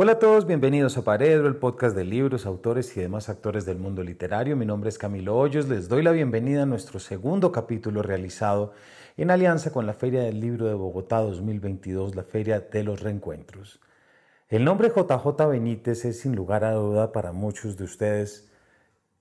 [0.00, 3.78] Hola a todos, bienvenidos a Paredro, el podcast de libros, autores y demás actores del
[3.78, 4.56] mundo literario.
[4.56, 8.74] Mi nombre es Camilo Hoyos, les doy la bienvenida a nuestro segundo capítulo realizado
[9.16, 13.80] en alianza con la Feria del Libro de Bogotá 2022, la Feria de los Reencuentros.
[14.48, 18.48] El nombre JJ Benítez es sin lugar a duda para muchos de ustedes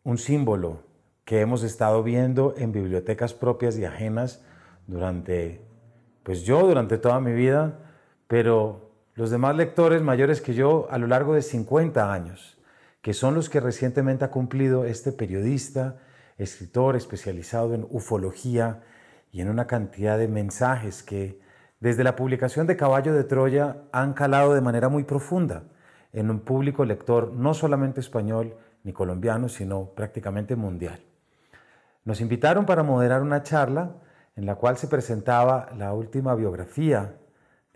[0.04, 0.84] un símbolo
[1.26, 4.46] que hemos estado viendo en bibliotecas propias y ajenas
[4.86, 5.60] durante,
[6.22, 7.80] pues yo durante toda mi vida,
[8.28, 8.87] pero
[9.18, 12.56] los demás lectores mayores que yo a lo largo de 50 años,
[13.02, 15.98] que son los que recientemente ha cumplido este periodista,
[16.38, 18.84] escritor especializado en ufología
[19.32, 21.42] y en una cantidad de mensajes que
[21.80, 25.64] desde la publicación de Caballo de Troya han calado de manera muy profunda
[26.14, 31.00] en un público lector no solamente español ni colombiano, sino prácticamente mundial.
[32.06, 33.96] Nos invitaron para moderar una charla
[34.36, 37.16] en la cual se presentaba la última biografía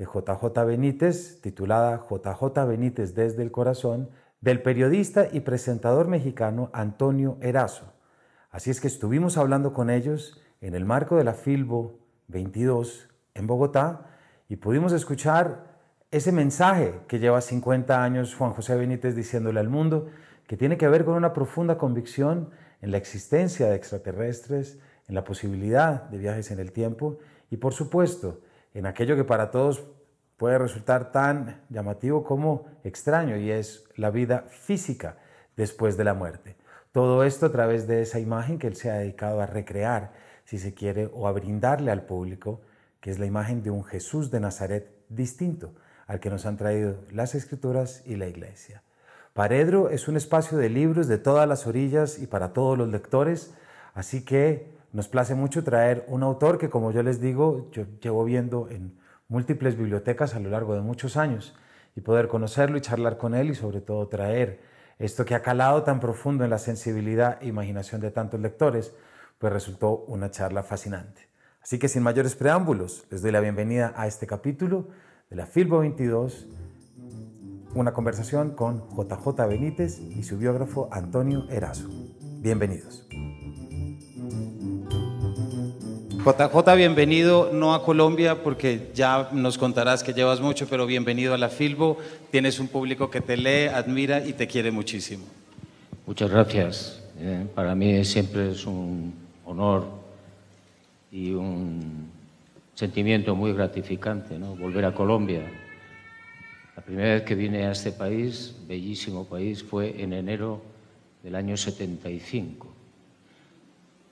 [0.01, 4.09] de JJ Benítez, titulada JJ Benítez desde el corazón,
[4.41, 7.93] del periodista y presentador mexicano Antonio Erazo.
[8.49, 13.45] Así es que estuvimos hablando con ellos en el marco de la Filbo 22 en
[13.45, 14.07] Bogotá
[14.49, 15.77] y pudimos escuchar
[16.09, 20.07] ese mensaje que lleva 50 años Juan José Benítez diciéndole al mundo,
[20.47, 22.49] que tiene que ver con una profunda convicción
[22.81, 27.19] en la existencia de extraterrestres, en la posibilidad de viajes en el tiempo
[27.51, 28.39] y por supuesto
[28.73, 29.83] en aquello que para todos
[30.37, 35.17] puede resultar tan llamativo como extraño y es la vida física
[35.55, 36.55] después de la muerte.
[36.91, 40.13] Todo esto a través de esa imagen que él se ha dedicado a recrear,
[40.45, 42.61] si se quiere, o a brindarle al público,
[42.99, 45.73] que es la imagen de un Jesús de Nazaret distinto
[46.07, 48.83] al que nos han traído las escrituras y la iglesia.
[49.33, 53.53] Paredro es un espacio de libros de todas las orillas y para todos los lectores,
[53.93, 58.23] así que nos place mucho traer un autor que, como yo les digo, yo llevo
[58.23, 58.97] viendo en
[59.27, 61.55] múltiples bibliotecas a lo largo de muchos años
[61.95, 64.61] y poder conocerlo y charlar con él y sobre todo traer
[64.99, 68.93] esto que ha calado tan profundo en la sensibilidad e imaginación de tantos lectores,
[69.39, 71.29] pues resultó una charla fascinante.
[71.63, 74.89] Así que sin mayores preámbulos, les doy la bienvenida a este capítulo
[75.29, 76.47] de la Filbo 22
[77.73, 81.87] una conversación con JJ Benítez y su biógrafo Antonio Erazo.
[82.41, 83.07] Bienvenidos.
[86.23, 91.37] JJ, bienvenido no a Colombia porque ya nos contarás que llevas mucho, pero bienvenido a
[91.39, 91.97] la Filbo.
[92.29, 95.25] Tienes un público que te lee, admira y te quiere muchísimo.
[96.05, 97.01] Muchas gracias.
[97.19, 99.15] Eh, para mí siempre es un
[99.45, 99.87] honor
[101.11, 102.11] y un
[102.75, 105.41] sentimiento muy gratificante volver a Colombia
[106.75, 110.61] la primera vez que vine a este país, bellísimo país, fue en enero
[111.23, 112.67] del año 75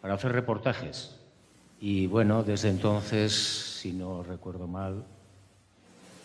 [0.01, 1.19] para hacer reportajes.
[1.79, 3.34] Y bueno, desde entonces,
[3.81, 5.03] si no recuerdo mal,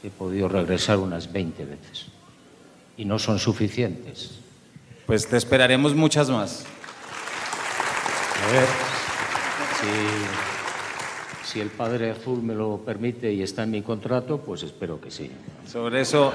[0.03, 2.06] he podido regresar unas 20 veces.
[2.97, 4.38] Y no son suficientes.
[5.06, 6.64] Pues te esperaremos muchas más.
[8.47, 8.66] A ver,
[9.81, 10.54] si
[11.54, 15.12] si el Padre Azul me lo permite y está en mi contrato, pues espero que
[15.12, 15.31] sí.
[15.69, 16.32] Sobre eso,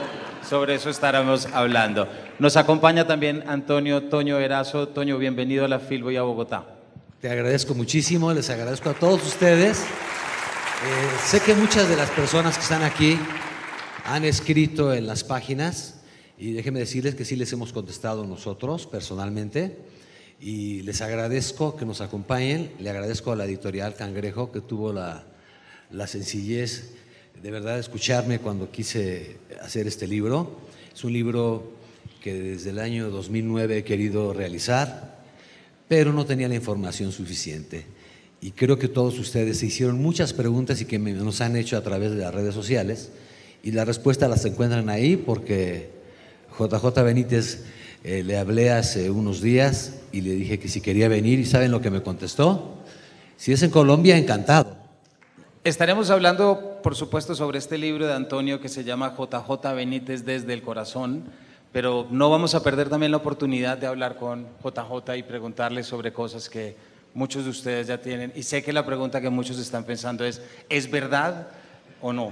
[0.47, 2.07] sobre eso estaremos hablando.
[2.39, 4.87] Nos acompaña también Antonio Toño Erazo.
[4.87, 6.78] Toño, bienvenido a la Filbo y a Bogotá.
[7.21, 9.79] Te agradezco muchísimo, les agradezco a todos ustedes.
[9.79, 9.83] Eh,
[11.27, 13.19] sé que muchas de las personas que están aquí
[14.05, 15.95] han escrito en las páginas
[16.37, 19.77] y déjenme decirles que sí les hemos contestado nosotros personalmente
[20.39, 22.71] y les agradezco que nos acompañen.
[22.79, 25.25] Le agradezco a la editorial Cangrejo que tuvo la,
[25.91, 26.93] la sencillez
[27.43, 30.57] de verdad escucharme cuando quise hacer este libro.
[30.95, 31.73] Es un libro
[32.23, 35.18] que desde el año 2009 he querido realizar,
[35.89, 37.85] pero no tenía la información suficiente.
[38.39, 41.81] Y creo que todos ustedes se hicieron muchas preguntas y que nos han hecho a
[41.81, 43.11] través de las redes sociales.
[43.63, 45.89] Y las respuestas las encuentran ahí porque
[46.57, 47.65] JJ Benítez
[48.03, 51.71] eh, le hablé hace unos días y le dije que si quería venir y ¿saben
[51.71, 52.77] lo que me contestó?
[53.35, 54.77] Si es en Colombia, encantado.
[55.63, 60.53] Estaremos hablando, por supuesto, sobre este libro de Antonio que se llama JJ Benítez desde
[60.53, 61.23] el corazón,
[61.71, 66.11] pero no vamos a perder también la oportunidad de hablar con JJ y preguntarle sobre
[66.11, 66.75] cosas que
[67.13, 68.31] muchos de ustedes ya tienen.
[68.35, 71.49] Y sé que la pregunta que muchos están pensando es, ¿es verdad
[72.01, 72.31] o no?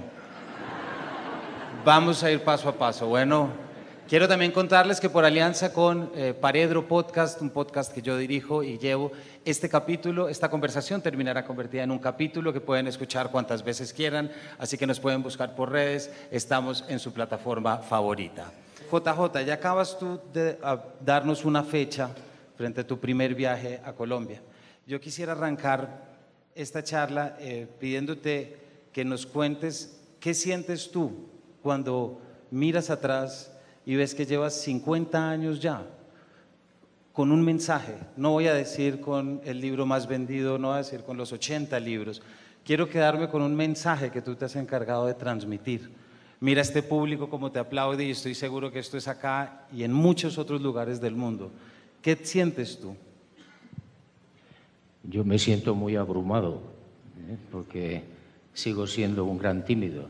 [1.84, 3.06] Vamos a ir paso a paso.
[3.06, 3.68] Bueno,
[4.08, 8.62] Quiero también contarles que por alianza con eh, Paredro Podcast, un podcast que yo dirijo
[8.62, 9.12] y llevo,
[9.44, 14.30] este capítulo, esta conversación terminará convertida en un capítulo que pueden escuchar cuantas veces quieran,
[14.56, 18.50] así que nos pueden buscar por redes, estamos en su plataforma favorita.
[18.90, 20.58] JJ, ya acabas tú de
[21.00, 22.10] darnos una fecha
[22.56, 24.42] frente a tu primer viaje a Colombia.
[24.86, 26.08] Yo quisiera arrancar
[26.54, 28.56] esta charla eh, pidiéndote
[28.92, 31.28] que nos cuentes qué sientes tú
[31.62, 32.20] cuando
[32.50, 33.52] miras atrás
[33.86, 35.86] y ves que llevas 50 años ya
[37.12, 37.94] con un mensaje.
[38.16, 41.32] No voy a decir con el libro más vendido, no voy a decir con los
[41.32, 42.22] 80 libros.
[42.64, 45.90] Quiero quedarme con un mensaje que tú te has encargado de transmitir.
[46.40, 49.92] Mira este público como te aplaude y estoy seguro que esto es acá y en
[49.92, 51.50] muchos otros lugares del mundo.
[52.00, 52.94] ¿Qué sientes tú?
[55.02, 56.62] Yo me siento muy abrumado,
[57.28, 57.36] ¿eh?
[57.50, 58.04] porque
[58.54, 60.06] sigo siendo un gran tímido.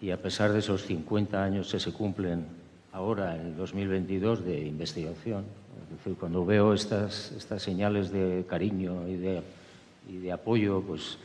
[0.00, 2.46] Y a pesar de esos 50 años que se cumplen
[2.92, 5.44] ahora, en el 2022, de investigación,
[5.82, 9.42] es decir, cuando veo estas, estas señales de cariño y de,
[10.08, 11.18] y de apoyo, pues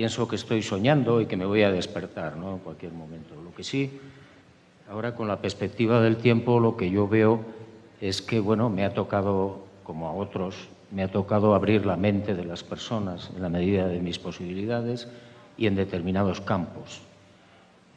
[0.00, 2.54] pienso que estoy soñando y que me voy a despertar ¿no?
[2.54, 3.34] en cualquier momento.
[3.34, 4.00] Lo que sí,
[4.90, 7.44] ahora con la perspectiva del tiempo, lo que yo veo
[8.00, 12.34] es que, bueno, me ha tocado, como a otros, me ha tocado abrir la mente
[12.34, 15.06] de las personas en la medida de mis posibilidades
[15.58, 17.02] y en determinados campos.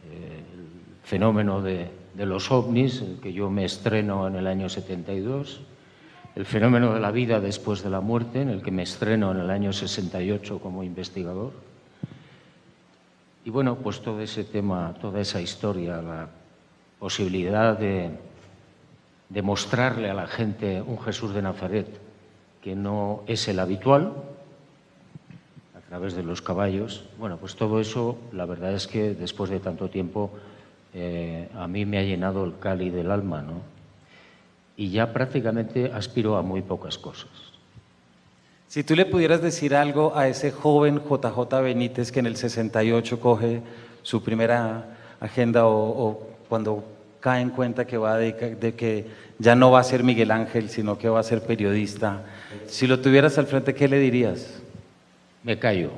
[0.04, 5.62] El fenómeno de, de los ovnis, el que yo me estreno en el año 72,
[6.36, 9.38] el fenómeno de la vida después de la muerte, en el que me estreno en
[9.38, 11.72] el año 68 como investigador.
[13.46, 16.30] Y bueno, pues todo ese tema, toda esa historia, la
[16.98, 18.12] posibilidad de,
[19.42, 21.88] mostrarle a la gente un Jesús de Nazaret
[22.62, 24.14] que no es el habitual,
[25.76, 27.04] a través de los caballos.
[27.20, 30.32] Bueno, pues todo eso, la verdad es que después de tanto tiempo,
[30.94, 33.62] eh, a mí me ha llenado el cali del alma, ¿no?
[34.78, 37.43] Y ya prácticamente aspiro a muy pocas cosas.
[38.74, 43.20] Si tú le pudieras decir algo a ese joven JJ Benítez que en el 68
[43.20, 43.62] coge
[44.02, 46.84] su primera agenda o, cuando
[47.20, 48.34] cae en cuenta que va de,
[48.76, 49.06] que
[49.38, 52.24] ya no va a ser Miguel Ángel, sino que va a ser periodista,
[52.66, 54.60] si lo tuvieras al frente, ¿qué le dirías?
[55.44, 55.92] Me callo.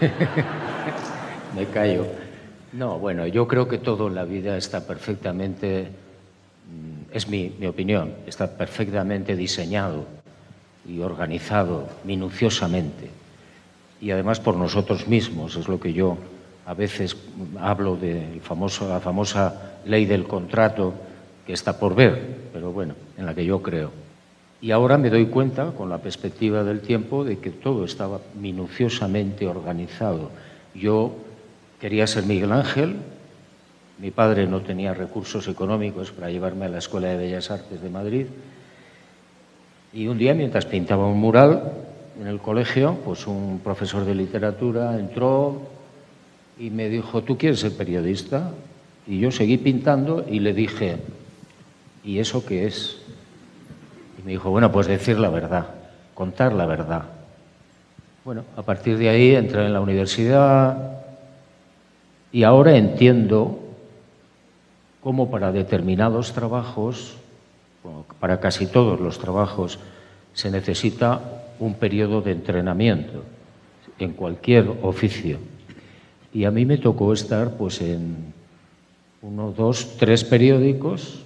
[1.54, 2.06] Me callo.
[2.72, 5.88] No, bueno, yo creo que todo en la vida está perfectamente,
[6.66, 10.19] mm, es mi, mi opinión, está perfectamente diseñado
[10.90, 13.10] y organizado minuciosamente.
[14.00, 16.16] Y además por nosotros mismos, es lo que yo
[16.66, 17.16] a veces
[17.60, 18.40] hablo de
[18.88, 20.94] la famosa ley del contrato
[21.46, 23.90] que está por ver, pero bueno, en la que yo creo.
[24.60, 29.46] Y ahora me doy cuenta, con la perspectiva del tiempo, de que todo estaba minuciosamente
[29.46, 30.30] organizado.
[30.74, 31.14] Yo
[31.80, 32.96] quería ser Miguel Ángel,
[33.98, 37.90] mi padre no tenía recursos económicos para llevarme a la Escuela de Bellas Artes de
[37.90, 38.26] Madrid,
[39.92, 41.72] y un día, mientras pintaba un mural
[42.20, 45.62] en el colegio, pues un profesor de literatura entró
[46.58, 48.52] y me dijo, ¿tú quieres ser periodista?
[49.06, 50.98] Y yo seguí pintando y le dije,
[52.04, 52.98] ¿y eso qué es?
[54.18, 55.66] Y me dijo, bueno, pues decir la verdad,
[56.14, 57.04] contar la verdad.
[58.24, 61.00] Bueno, a partir de ahí entré en la universidad
[62.30, 63.58] y ahora entiendo
[65.02, 67.16] cómo para determinados trabajos,
[68.18, 69.78] para casi todos los trabajos,
[70.32, 71.20] se necesita
[71.58, 73.24] un periodo de entrenamiento
[73.98, 75.38] en cualquier oficio.
[76.32, 78.32] Y a mí me tocó estar pues en
[79.22, 81.24] uno, dos, tres periódicos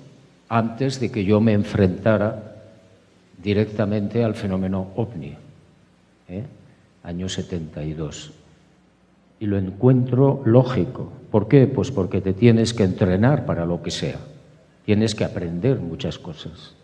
[0.48, 2.54] antes de que yo me enfrentara
[3.42, 5.34] directamente al fenómeno ovni,
[6.28, 6.44] ¿eh?
[7.02, 8.32] año 72.
[9.40, 11.12] Y lo encuentro lógico.
[11.30, 11.66] ¿Por qué?
[11.66, 14.18] Pues porque te tienes que entrenar para lo que sea.
[14.84, 16.74] Tienes que aprender muchas cosas.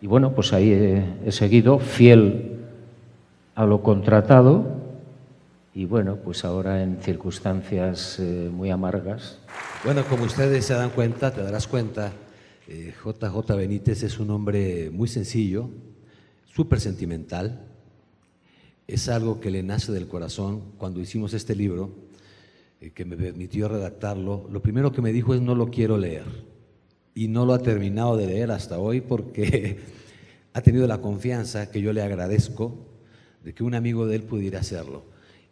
[0.00, 2.60] Y bueno, pues ahí he, he seguido fiel
[3.54, 4.76] a lo contratado
[5.76, 9.38] y bueno, pues ahora en circunstancias eh, muy amargas.
[9.84, 12.14] Bueno, como ustedes se dan cuenta, te darás cuenta,
[12.66, 15.68] eh, JJ Benítez es un hombre muy sencillo,
[16.46, 17.66] súper sentimental.
[18.86, 20.62] Es algo que le nace del corazón.
[20.78, 21.90] Cuando hicimos este libro,
[22.80, 26.24] eh, que me permitió redactarlo, lo primero que me dijo es no lo quiero leer.
[27.16, 29.78] Y no lo ha terminado de leer hasta hoy porque
[30.52, 32.76] ha tenido la confianza que yo le agradezco
[33.42, 35.02] de que un amigo de él pudiera hacerlo.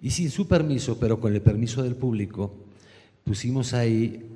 [0.02, 2.54] Y sin su permiso, pero con el permiso del público,
[3.25, 4.28] pusimos ahí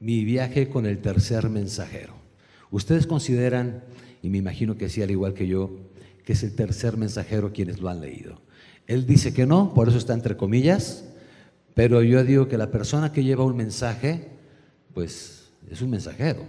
[0.00, 2.12] mi viaje con el tercer mensajero.
[2.70, 3.82] Ustedes consideran,
[4.22, 5.70] y me imagino que sí, al igual que yo,
[6.26, 8.42] que es el tercer mensajero quienes lo han leído.
[8.86, 11.06] Él dice que no, por eso está entre comillas,
[11.72, 14.28] pero yo digo que la persona que lleva un mensaje,
[14.92, 15.39] pues
[15.70, 16.44] es un mensajero.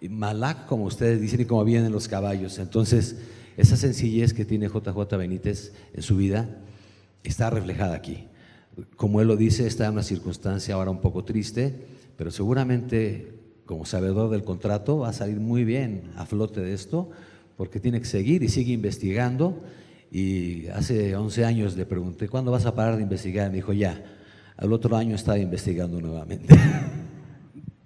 [0.00, 2.58] Y Malak, como ustedes dicen y como vienen los caballos.
[2.58, 3.16] Entonces,
[3.56, 6.58] esa sencillez que tiene JJ Benítez en su vida
[7.22, 8.28] está reflejada aquí.
[8.96, 11.74] Como él lo dice, está en una circunstancia ahora un poco triste,
[12.16, 13.34] pero seguramente
[13.66, 17.10] como sabedor del contrato va a salir muy bien a flote de esto,
[17.56, 19.62] porque tiene que seguir y sigue investigando.
[20.10, 23.50] Y hace 11 años le pregunté, ¿cuándo vas a parar de investigar?
[23.50, 24.02] Me dijo, ya.
[24.56, 26.54] Al otro año estaba investigando nuevamente.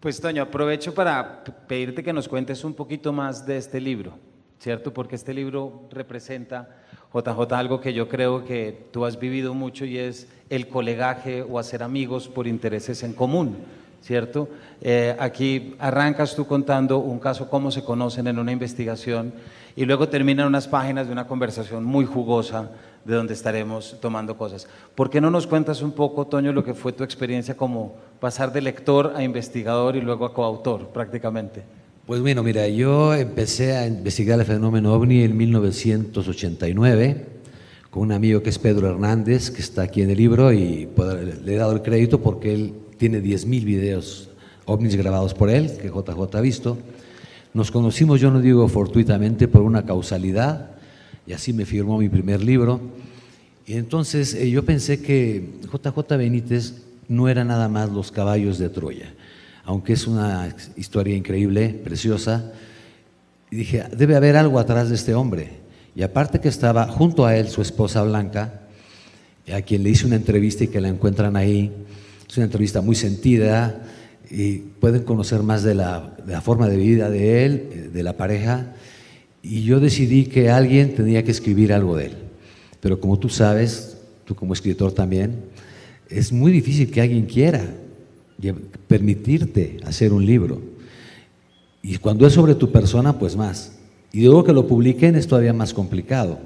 [0.05, 4.13] Pues Toño, aprovecho para pedirte que nos cuentes un poquito más de este libro,
[4.59, 4.93] ¿cierto?
[4.93, 6.69] Porque este libro representa,
[7.15, 11.59] JJ, algo que yo creo que tú has vivido mucho y es el colegaje o
[11.59, 13.57] hacer amigos por intereses en común,
[14.03, 14.51] ¿cierto?
[14.83, 19.33] Eh, aquí arrancas tú contando un caso, cómo se conocen en una investigación
[19.75, 22.73] y luego terminan unas páginas de una conversación muy jugosa
[23.05, 24.67] de donde estaremos tomando cosas.
[24.95, 28.53] ¿Por qué no nos cuentas un poco, Toño, lo que fue tu experiencia como pasar
[28.53, 31.63] de lector a investigador y luego a coautor prácticamente?
[32.07, 37.27] Pues bueno, mira, yo empecé a investigar el fenómeno ovni en 1989
[37.91, 40.89] con un amigo que es Pedro Hernández, que está aquí en el libro y
[41.45, 44.29] le he dado el crédito porque él tiene 10.000 videos
[44.67, 46.77] ovnis grabados por él, que JJ ha visto.
[47.53, 50.74] Nos conocimos, yo no digo fortuitamente, por una causalidad
[51.27, 52.81] y así me firmó mi primer libro.
[53.67, 58.69] Y entonces eh, yo pensé que JJ Benítez no era nada más los caballos de
[58.69, 59.15] Troya,
[59.65, 62.53] aunque es una historia increíble, preciosa.
[63.51, 65.65] Y dije, debe haber algo atrás de este hombre.
[65.97, 68.61] Y aparte que estaba junto a él su esposa Blanca,
[69.53, 71.73] a quien le hice una entrevista y que la encuentran ahí.
[72.29, 73.83] Es una entrevista muy sentida
[74.31, 78.03] y pueden conocer más de la, de la forma de vida de él, eh, de
[78.03, 78.75] la pareja
[79.45, 82.13] y yo decidí que alguien tenía que escribir algo de él.
[82.81, 85.37] Pero como tú sabes, tú como escritor también,
[86.09, 87.63] es muy difícil que alguien quiera
[88.89, 90.63] permitirte hacer un libro.
[91.83, 93.73] Y cuando es sobre tu persona, pues más.
[94.13, 96.39] Y luego que lo publiquen es todavía más complicado.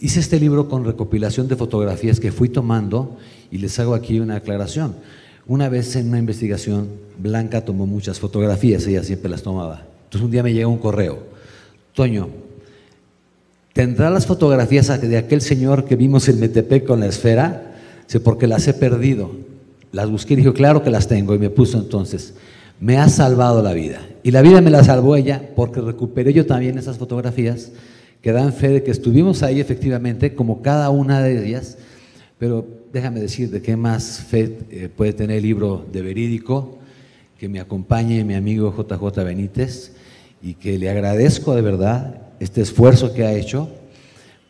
[0.00, 3.18] Hice este libro con recopilación de fotografías que fui tomando
[3.50, 4.94] y les hago aquí una aclaración.
[5.46, 6.88] Una vez en una investigación,
[7.18, 9.86] Blanca tomó muchas fotografías, ella siempre las tomaba.
[10.04, 11.32] Entonces un día me llega un correo
[11.94, 12.30] Toño,
[13.72, 17.74] ¿tendrá las fotografías de aquel señor que vimos en Metepec con la esfera?
[18.06, 19.30] Sí, porque las he perdido.
[19.92, 21.34] Las busqué y dijo, claro que las tengo.
[21.34, 22.34] Y me puso entonces,
[22.80, 24.00] me ha salvado la vida.
[24.22, 27.72] Y la vida me la salvó ella porque recuperé yo también esas fotografías
[28.22, 31.76] que dan fe de que estuvimos ahí efectivamente, como cada una de ellas.
[32.38, 36.78] Pero déjame decir de qué más fe eh, puede tener el libro de verídico
[37.38, 39.92] que me acompañe mi amigo JJ Benítez
[40.42, 43.68] y que le agradezco de verdad este esfuerzo que ha hecho,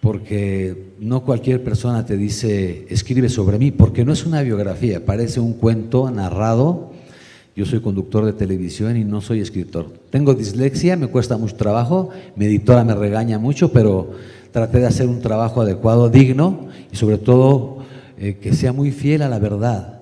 [0.00, 5.38] porque no cualquier persona te dice, escribe sobre mí, porque no es una biografía, parece
[5.38, 6.90] un cuento narrado.
[7.54, 9.92] Yo soy conductor de televisión y no soy escritor.
[10.08, 14.12] Tengo dislexia, me cuesta mucho trabajo, mi editora me regaña mucho, pero
[14.50, 17.78] traté de hacer un trabajo adecuado, digno y sobre todo
[18.16, 20.00] eh, que sea muy fiel a la verdad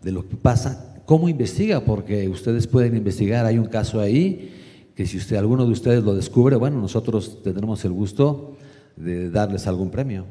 [0.00, 0.94] de lo que pasa.
[1.04, 1.80] ¿Cómo investiga?
[1.80, 4.61] Porque ustedes pueden investigar, hay un caso ahí
[4.94, 8.56] que si usted, alguno de ustedes lo descubre, bueno, nosotros tendremos el gusto
[8.96, 10.26] de darles algún premio.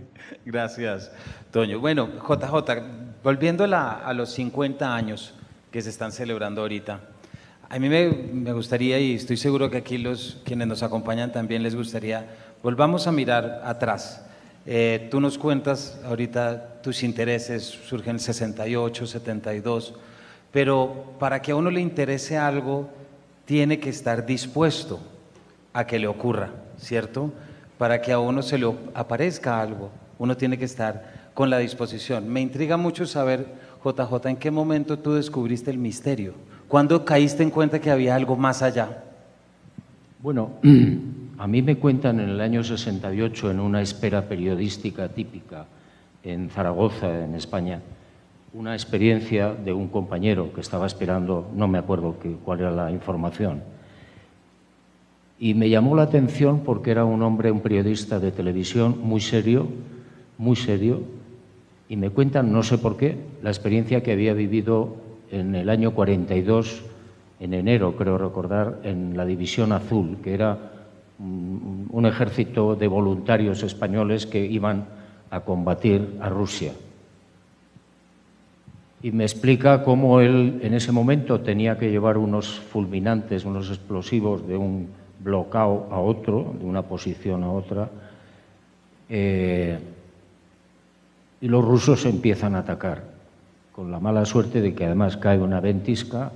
[0.46, 1.12] Gracias,
[1.52, 1.80] Toño.
[1.80, 2.84] Bueno, JJ,
[3.24, 5.34] volviendo a los 50 años
[5.72, 7.02] que se están celebrando ahorita,
[7.70, 11.64] a mí me, me, gustaría, y estoy seguro que aquí los quienes nos acompañan también
[11.64, 12.28] les gustaría,
[12.62, 14.26] volvamos a mirar atrás.
[14.66, 19.96] Eh, tú nos cuentas ahorita tus intereses surgen en 68, 72,
[20.52, 22.90] pero para que a uno le interese algo,
[23.46, 25.00] tiene que estar dispuesto
[25.74, 27.32] a que le ocurra, ¿cierto?
[27.78, 32.30] Para que a uno se le aparezca algo, uno tiene que estar con la disposición.
[32.30, 33.48] Me intriga mucho saber,
[33.84, 36.34] JJ, en qué momento tú descubriste el misterio.
[36.68, 39.04] ¿Cuándo caíste en cuenta que había algo más allá?
[40.20, 40.52] Bueno,
[41.38, 45.66] a mí me cuentan en el año 68, en una espera periodística típica
[46.24, 47.82] en Zaragoza, en España,
[48.54, 53.64] una experiencia de un compañero que estaba esperando, no me acuerdo cuál era la información,
[55.40, 59.68] y me llamó la atención porque era un hombre, un periodista de televisión muy serio,
[60.38, 61.02] muy serio,
[61.88, 64.98] y me cuentan, no sé por qué, la experiencia que había vivido
[65.32, 66.84] en el año 42,
[67.40, 70.58] en enero, creo recordar, en la División Azul, que era
[71.20, 74.86] un ejército de voluntarios españoles que iban
[75.30, 76.74] a combatir a Rusia
[79.04, 84.48] y me explica cómo él en ese momento tenía que llevar unos fulminantes, unos explosivos
[84.48, 84.90] de un
[85.20, 87.90] bloqueo a otro, de una posición a otra,
[89.10, 89.80] eh,
[91.42, 93.04] y los rusos empiezan a atacar,
[93.72, 96.32] con la mala suerte de que además cae una ventisca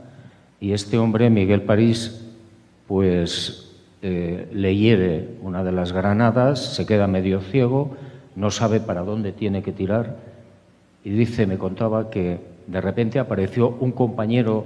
[0.59, 2.25] y este hombre, Miguel París,
[2.87, 7.95] pues eh, le hiere una de las granadas, se queda medio ciego,
[8.35, 10.17] no sabe para dónde tiene que tirar
[11.03, 14.65] y dice, me contaba que de repente apareció un compañero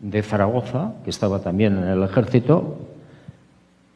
[0.00, 2.78] de Zaragoza, que estaba también en el ejército,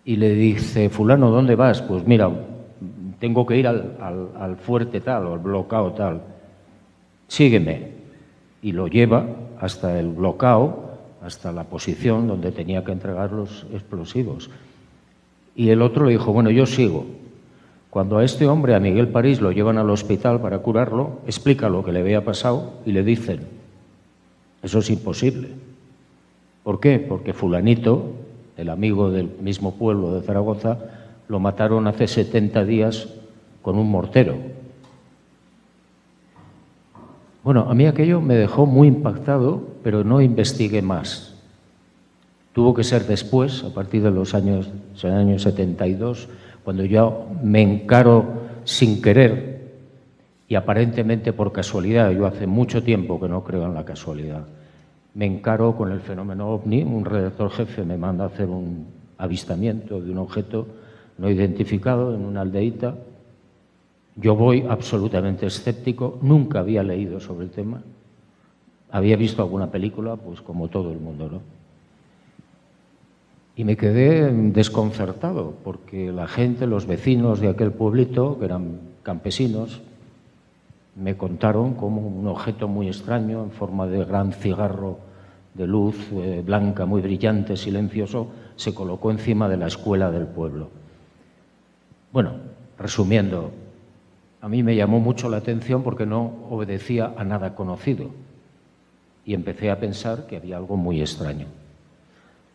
[0.05, 1.81] y le dice, fulano, ¿dónde vas?
[1.83, 2.31] Pues mira,
[3.21, 6.23] tengo que ir al, fuerte tal o al bloqueo tal.
[7.29, 7.93] Sígueme.
[8.63, 9.25] Y lo lleva
[9.61, 10.91] hasta el bloqueo,
[11.23, 14.51] hasta la posición donde tenía que entregar los explosivos.
[15.55, 17.07] Y el otro le dijo, bueno, yo sigo.
[17.93, 21.85] Cuando a este hombre, a Miguel París, lo llevan al hospital para curarlo, explica lo
[21.85, 23.41] que le había pasado y le dicen,
[24.63, 25.51] eso es imposible.
[26.65, 26.99] ¿Por qué?
[26.99, 28.13] Porque fulanito,
[28.57, 30.79] el amigo del mismo pueblo de Zaragoza,
[31.29, 33.11] lo mataron hace 70 días
[33.61, 34.37] con un mortero.
[37.45, 41.35] Bueno, a mí aquello me dejó muy impactado, pero no investigué más.
[42.55, 44.71] Tuvo que ser después, a partir de los años,
[45.05, 46.31] años 72,
[46.65, 48.25] cuando yo me encaro
[48.65, 49.73] sin querer
[50.49, 54.45] y aparentemente por casualidad, yo hace mucho tiempo que no creo en la casualidad,
[55.15, 58.87] me encaro con el fenómeno ovni, un redactor jefe me manda a hacer un
[59.19, 60.67] avistamiento de un objeto
[61.19, 62.95] no identificado en una aldeíta
[64.17, 67.83] yo voy absolutamente escéptico, nunca había leído sobre el tema,
[68.91, 71.62] había visto alguna película, pues como todo el mundo, ¿no?
[73.55, 79.83] Y me quedé desconcertado, porque la gente, los vecinos de aquel pueblito, que eran campesinos,
[80.97, 84.99] me contaron como un objeto muy extraño, en forma de gran cigarro
[85.55, 90.71] de luz eh, blanca, muy brillante, silencioso, se colocó encima de la escuela del pueblo.
[92.13, 92.33] Bueno,
[92.79, 93.51] resumiendo,
[94.41, 98.11] a mí me llamó mucho la atención porque no obedecía a nada conocido
[99.25, 101.47] y empecé a pensar que había algo muy extraño.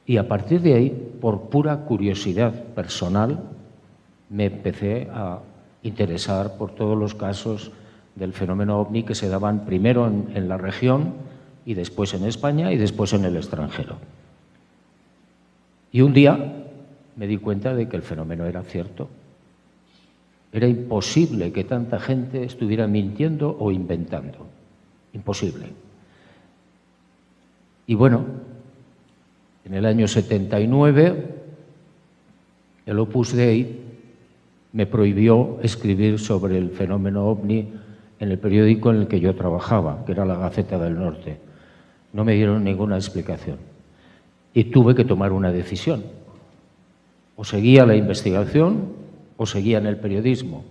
[0.07, 3.43] Y a partir de ahí, por pura curiosidad personal,
[4.29, 5.41] me empecé a
[5.83, 7.71] interesar por todos los casos
[8.15, 11.13] del fenómeno ovni que se daban primero en, la región
[11.65, 13.97] y después en España y después en el extranjero.
[15.91, 16.63] Y un día
[17.15, 19.09] me di cuenta de que el fenómeno era cierto
[20.51, 24.47] era imposible que tanta gente estuviera mintiendo o inventando.
[25.13, 25.67] Imposible.
[27.85, 28.25] Y bueno,
[29.67, 31.25] en el año 79,
[32.85, 33.81] el Opus Dei
[34.71, 37.73] me prohibió escribir sobre el fenómeno ovni
[38.17, 41.39] en el periódico en el que yo trabajaba, que era la Gaceta del Norte.
[42.13, 43.57] No me dieron ninguna explicación.
[44.53, 46.05] Y tuve que tomar una decisión.
[47.35, 48.93] O seguía la investigación
[49.35, 50.63] o seguía en el periodismo.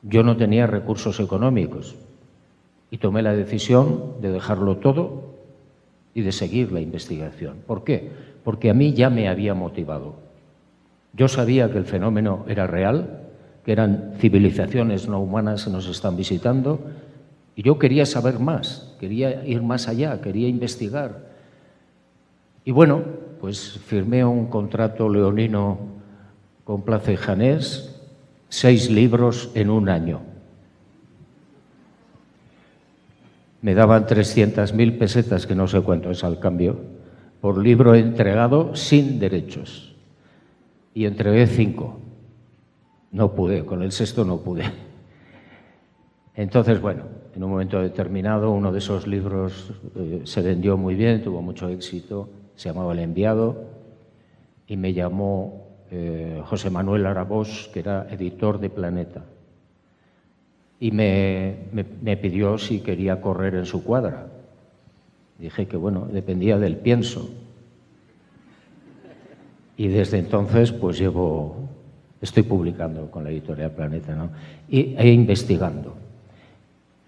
[0.00, 1.96] Yo no tenía recursos económicos
[2.90, 5.35] y tomé la decisión de dejarlo todo
[6.16, 7.58] y de seguir la investigación.
[7.66, 8.10] ¿Por qué?
[8.42, 10.14] Porque a mí ya me había motivado.
[11.12, 13.20] Yo sabía que el fenómeno era real,
[13.62, 16.80] que eran civilizaciones no humanas que nos están visitando,
[17.54, 21.20] y yo quería saber más, quería ir más allá, quería investigar.
[22.64, 23.02] Y bueno,
[23.38, 25.78] pues firmé un contrato leonino
[26.64, 27.94] con Place Janés,
[28.48, 30.22] seis libros en un año.
[33.66, 36.76] Me daban 300.000 pesetas, que no sé cuánto es al cambio,
[37.40, 39.92] por libro entregado sin derechos.
[40.94, 41.98] Y entregué cinco.
[43.10, 44.62] No pude, con el sexto no pude.
[46.36, 51.24] Entonces, bueno, en un momento determinado uno de esos libros eh, se vendió muy bien,
[51.24, 53.64] tuvo mucho éxito, se llamaba El Enviado,
[54.68, 59.24] y me llamó eh, José Manuel Arabós, que era editor de Planeta,
[60.78, 64.26] y me, pidió si quería correr en su cuadra.
[65.38, 67.30] Dije que, bueno, dependía del pienso.
[69.76, 71.68] Y desde entonces, pues llevo,
[72.20, 74.30] estoy publicando con la editorial Planeta, ¿no?
[74.68, 75.96] Y, e investigando.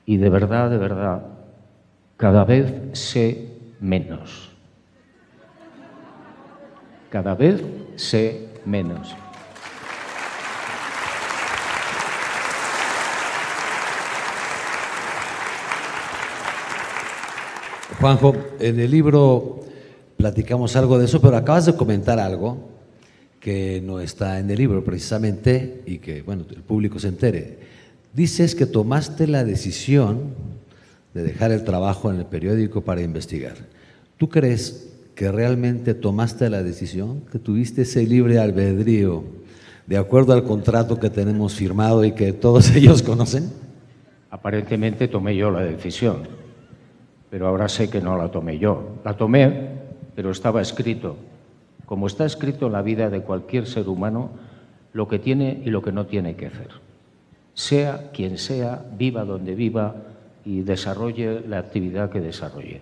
[0.04, 1.22] Y de verdad, de verdad,
[2.16, 3.48] cada vez sé
[3.80, 4.50] menos.
[7.10, 7.62] Cada vez
[7.96, 9.14] sé menos.
[18.00, 19.60] Juanjo, en el libro
[20.16, 22.68] platicamos algo de eso, pero acabas de comentar algo
[23.40, 27.58] que no está en el libro precisamente y que, bueno, el público se entere.
[28.14, 30.34] Dices que tomaste la decisión
[31.12, 33.56] de dejar el trabajo en el periódico para investigar.
[34.16, 39.24] ¿Tú crees que realmente tomaste la decisión, que tuviste ese libre albedrío
[39.88, 43.50] de acuerdo al contrato que tenemos firmado y que todos ellos conocen?
[44.30, 46.37] Aparentemente tomé yo la decisión,
[47.30, 49.00] pero ahora sé que no la tomé yo.
[49.04, 49.68] La tomé,
[50.14, 51.16] pero estaba escrito.
[51.86, 54.30] Como está escrito en la vida de cualquier ser humano,
[54.92, 56.68] lo que tiene y lo que no tiene que hacer.
[57.54, 59.94] Sea quien sea, viva donde viva
[60.44, 62.80] y desarrolle la actividad que desarrolle.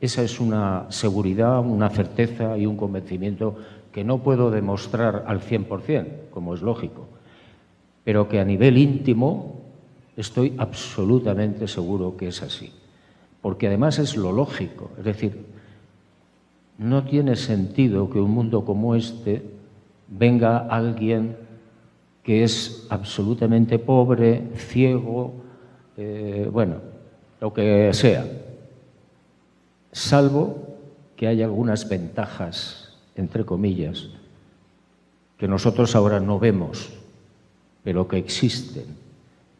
[0.00, 3.56] Esa es una seguridad, una certeza y un convencimiento
[3.92, 7.06] que no puedo demostrar al 100%, como es lógico,
[8.02, 9.60] pero que a nivel íntimo
[10.16, 12.72] estoy absolutamente seguro que es así.
[13.44, 14.90] Porque además es lo lógico.
[14.96, 15.44] Es decir,
[16.78, 19.42] no tiene sentido que un mundo como este
[20.08, 21.36] venga alguien
[22.22, 25.34] que es absolutamente pobre, ciego,
[25.98, 26.76] eh, bueno,
[27.38, 28.26] lo que sea,
[29.92, 30.78] salvo
[31.14, 34.08] que haya algunas ventajas, entre comillas,
[35.36, 36.94] que nosotros ahora no vemos,
[37.82, 38.86] pero que existen,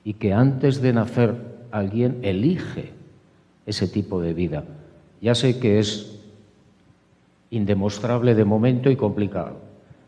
[0.04, 1.34] y que antes de nacer
[1.70, 3.03] alguien elige
[3.66, 4.64] ese tipo de vida.
[5.20, 6.18] Ya sé que es
[7.50, 9.56] indemostrable de momento y complicado,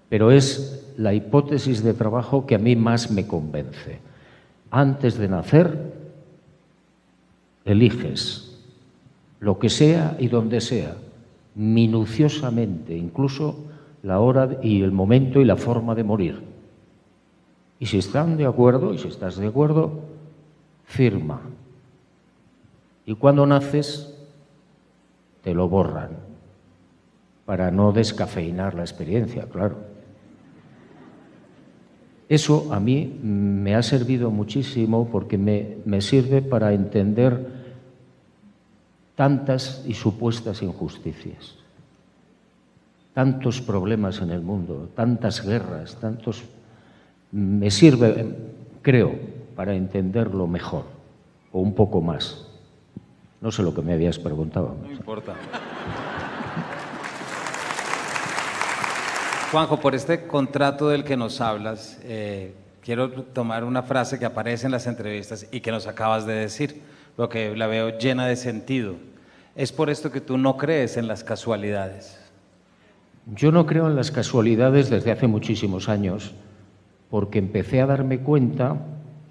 [0.09, 3.99] pero es la hipótesis de trabajo que a mí más me convence.
[4.71, 5.93] Antes de nacer,
[7.65, 8.59] eliges
[9.41, 10.97] lo que sea y donde sea,
[11.55, 13.57] minuciosamente, incluso
[14.03, 16.43] la hora y el momento y la forma de morir.
[17.79, 20.01] Y si están de acuerdo, y si estás de acuerdo,
[20.85, 21.41] firma.
[23.07, 24.13] Y cuando naces,
[25.43, 26.11] te lo borran,
[27.47, 29.77] para no descafeinar la experiencia, claro.
[32.29, 37.47] Eso a mí me ha servido muchísimo porque me, me sirve para entender
[39.15, 41.55] tantas y supuestas injusticias,
[43.15, 46.45] tantos problemas en el mundo, tantas guerras, tantos...
[47.33, 48.35] Me sirve,
[48.83, 49.13] creo,
[49.55, 50.85] para entenderlo mejor
[51.53, 52.46] o un poco más.
[53.41, 54.77] No sé lo que me habías preguntado.
[54.83, 55.35] No importa.
[59.53, 64.67] Juanjo, por este contrato del que nos hablas, eh, quiero tomar una frase que aparece
[64.67, 66.83] en las entrevistas y que nos acabas de decir,
[67.15, 68.95] porque la veo llena de sentido.
[69.55, 72.19] Es por esto que tú no crees en las casualidades.
[73.35, 76.35] Yo no creo en las casualidades desde hace muchísimos años,
[77.11, 78.77] porque empecé a darme cuenta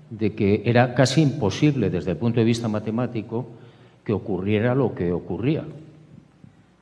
[0.10, 3.48] de que era casi imposible desde el punto de vista matemático
[4.06, 5.66] que ocurriera lo que ocurría.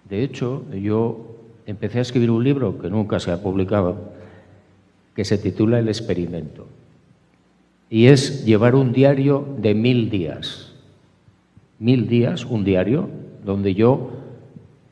[0.09, 1.25] De hecho, yo
[1.65, 4.12] empecé a escribir un libro que nunca se ha publicado,
[5.15, 6.67] que se titula El experimento.
[7.89, 10.73] Y es llevar un diario de mil días.
[11.79, 13.09] Mil días, un diario,
[13.45, 14.12] donde yo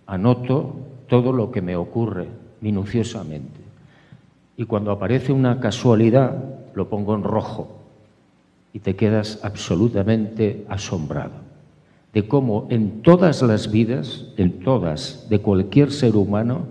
[0.08, 0.76] anoto
[1.08, 2.28] todo lo que me ocurre
[2.62, 3.60] minuciosamente.
[4.56, 6.44] Y cuando aparece una casualidad,
[6.76, 7.80] lo pongo en rojo
[8.72, 11.51] y te quedas absolutamente asombrado
[12.14, 16.66] de cómo en todas las vidas, en todas, de cualquier ser humano,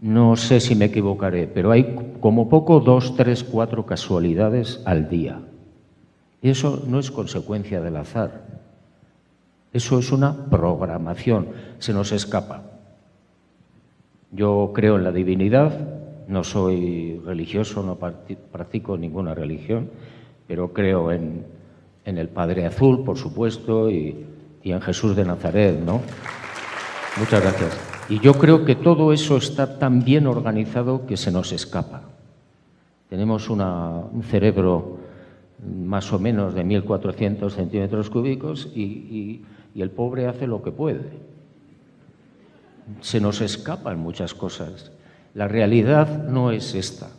[0.00, 5.40] no sé si me equivocaré, pero hay como poco dos, tres, cuatro casualidades al día.
[6.40, 8.62] Eso no es consecuencia del azar.
[9.72, 11.48] Eso es una programación.
[11.78, 12.64] Se nos escapa.
[14.32, 15.72] Yo creo en la divinidad,
[16.26, 19.90] no soy religioso, no practico ninguna religión,
[20.48, 21.44] pero creo en,
[22.04, 24.26] en el Padre Azul, por supuesto, y,
[24.64, 26.00] en Jesús de Nazaret, ¿no?
[27.18, 27.78] Muchas gracias.
[28.08, 32.02] Y yo creo que todo eso está tan bien organizado que se nos escapa.
[33.08, 34.98] Tenemos un cerebro
[35.84, 39.42] más o menos de 1.400 centímetros cúbicos y,
[39.74, 41.10] y el pobre hace lo que puede.
[43.00, 44.92] Se nos escapan muchas cosas.
[45.34, 47.10] La realidad no es esta.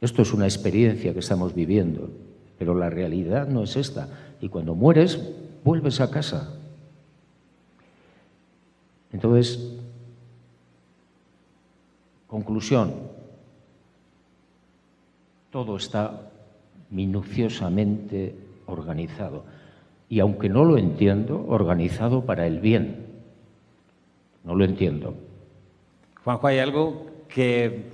[0.00, 2.10] Esto es una experiencia que estamos viviendo.
[2.58, 4.08] Pero la realidad no es esta.
[4.40, 5.20] Y cuando mueres,
[5.64, 6.52] vuelves a casa.
[9.12, 9.74] Entonces,
[12.26, 12.94] conclusión,
[15.50, 16.30] todo está
[16.90, 18.34] minuciosamente
[18.66, 19.44] organizado.
[20.08, 23.06] Y aunque no lo entiendo, organizado para el bien.
[24.44, 25.14] No lo entiendo.
[26.22, 27.84] Juanjo, hay algo que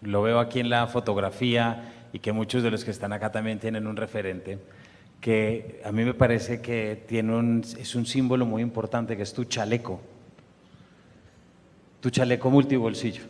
[0.00, 3.58] lo veo aquí en la fotografía y que muchos de los que están acá también
[3.58, 4.58] tienen un referente,
[5.20, 9.44] que a mí me parece que tiene es un símbolo muy importante, que es tu
[9.44, 10.00] chaleco,
[12.00, 13.22] tu chaleco multibolsillo.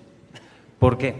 [0.78, 1.14] ¿Por qué?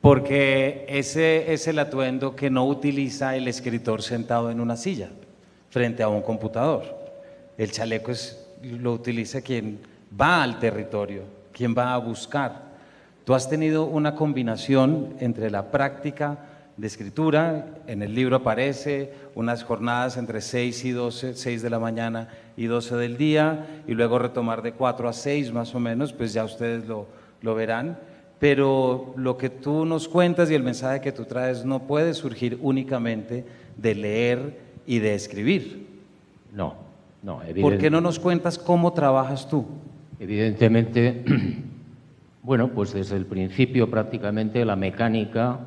[0.00, 5.10] Porque ese es el atuendo que no utiliza el escritor sentado en una silla
[5.70, 6.82] frente a un computador.
[7.58, 9.80] El chaleco es, lo utiliza quien
[10.18, 12.72] va al territorio, quien va a buscar.
[13.24, 16.38] Tú has tenido una combinación entre la práctica
[16.76, 17.66] de escritura.
[17.86, 22.66] En el libro aparece unas jornadas entre 6 y 12, 6 de la mañana y
[22.66, 26.44] 12 del día, y luego retomar de 4 a 6 más o menos, pues ya
[26.44, 27.06] ustedes lo,
[27.40, 27.98] lo verán.
[28.38, 32.58] Pero lo que tú nos cuentas y el mensaje que tú traes no puede surgir
[32.60, 33.44] únicamente
[33.76, 35.86] de leer y de escribir.
[36.52, 36.74] No,
[37.22, 37.40] no.
[37.60, 39.64] ¿Por qué no nos cuentas cómo trabajas tú?
[40.18, 41.24] Evidentemente,
[42.42, 45.60] bueno, pues desde el principio prácticamente la mecánica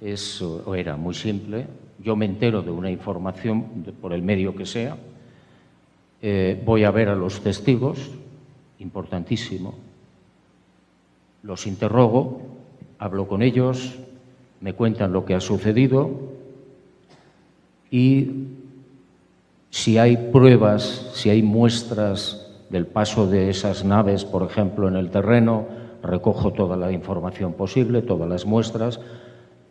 [0.00, 0.42] es,
[0.76, 1.66] era muy simple.
[1.98, 3.64] Yo me entero de una información
[4.00, 4.96] por el medio que sea,
[6.20, 8.10] eh, voy a ver a los testigos,
[8.78, 9.74] importantísimo.
[11.42, 12.40] Los interrogo,
[12.98, 13.98] hablo con ellos,
[14.60, 16.10] me cuentan lo que ha sucedido
[17.90, 18.30] y
[19.70, 25.10] si hay pruebas, si hay muestras del paso de esas naves, por ejemplo, en el
[25.10, 25.66] terreno,
[26.02, 29.00] recojo toda la información posible, todas las muestras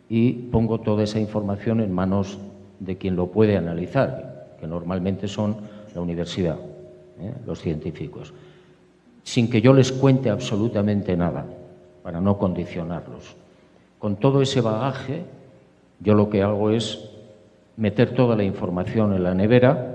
[0.08, 2.38] y pongo toda esa información en manos
[2.80, 5.56] de quien lo puede analizar, que normalmente son
[5.94, 6.56] la universidad,
[7.20, 7.34] ¿eh?
[7.46, 8.32] los científicos,
[9.22, 11.44] sin que yo les cuente absolutamente nada,
[12.02, 13.36] para no condicionarlos.
[13.98, 15.24] Con todo ese bagaje,
[16.00, 17.10] yo lo que hago es
[17.76, 19.94] meter toda la información en la nevera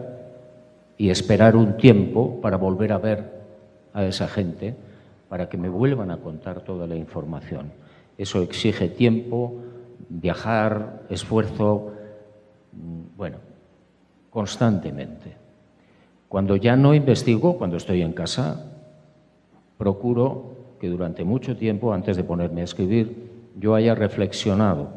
[0.97, 3.31] y esperar un tiempo para volver a ver
[3.93, 4.75] a esa gente,
[5.29, 7.71] para que me vuelvan a contar toda la información.
[8.17, 9.55] Eso exige tiempo,
[10.09, 11.93] viajar, esfuerzo,
[13.15, 13.37] bueno,
[14.29, 15.35] constantemente.
[16.27, 18.65] Cuando ya no investigo, cuando estoy en casa,
[19.77, 24.89] procuro que durante mucho tiempo, antes de ponerme a escribir, yo haya reflexionado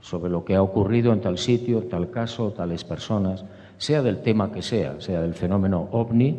[0.00, 3.44] sobre lo que ha ocurrido en tal sitio, tal caso, tales personas,
[3.78, 6.38] sea del tema que sea, sea del fenómeno ovni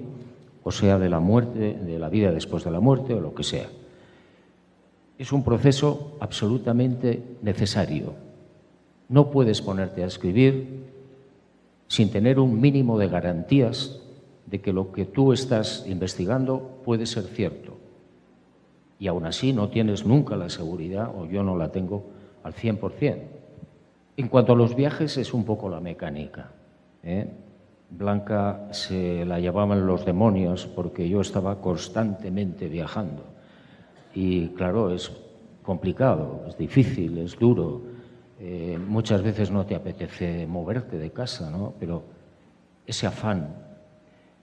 [0.64, 3.44] o sea de la muerte, de la vida después de la muerte o lo que
[3.44, 3.68] sea.
[5.22, 8.16] Es un proceso absolutamente necesario.
[9.08, 10.88] No puedes ponerte a escribir
[11.88, 14.02] sin tener un mínimo de garantías
[14.48, 17.78] de que lo que tú estás investigando puede ser cierto.
[18.98, 22.04] Y aún así no tienes nunca la seguridad, o yo no la tengo
[22.42, 23.18] al 100%.
[24.18, 26.50] En cuanto a los viajes, es un poco la mecánica.
[27.04, 27.30] ¿eh?
[27.92, 33.31] Blanca se la llevaban los demonios porque yo estaba constantemente viajando.
[34.13, 35.12] Y claro, es
[35.63, 37.82] complicado, es difícil, es duro.
[38.39, 41.74] Eh, muchas veces no te apetece moverte de casa, ¿no?
[41.80, 42.04] Pero
[42.86, 43.56] ese afán.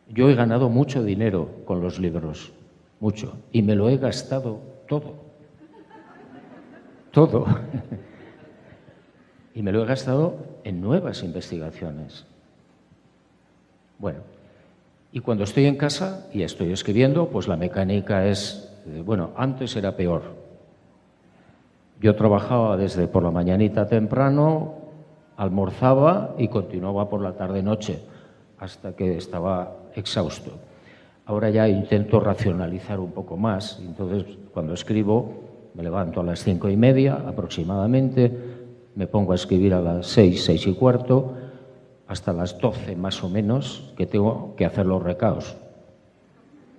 [0.08, 2.52] Yo he ganado mucho dinero con los libros,
[3.00, 5.16] mucho, y me lo he gastado todo.
[7.10, 7.46] Todo.
[9.54, 12.24] y me lo he gastado en nuevas investigaciones.
[13.98, 14.20] Bueno,
[15.12, 18.67] y cuando estoy en casa y estoy escribiendo, pues la mecánica es,
[19.04, 20.22] bueno, antes era peor.
[22.00, 24.74] Yo trabajaba desde por la mañanita temprano,
[25.36, 28.00] almorzaba y continuaba por la tarde-noche
[28.58, 30.52] hasta que estaba exhausto.
[31.26, 36.68] Ahora ya intento racionalizar un poco más, entonces cuando escribo me levanto a las cinco
[36.68, 38.36] y media aproximadamente,
[38.94, 41.34] me pongo a escribir a las seis, seis y cuarto,
[42.08, 45.56] hasta las 12 más o menos que tengo que hacer los recaos.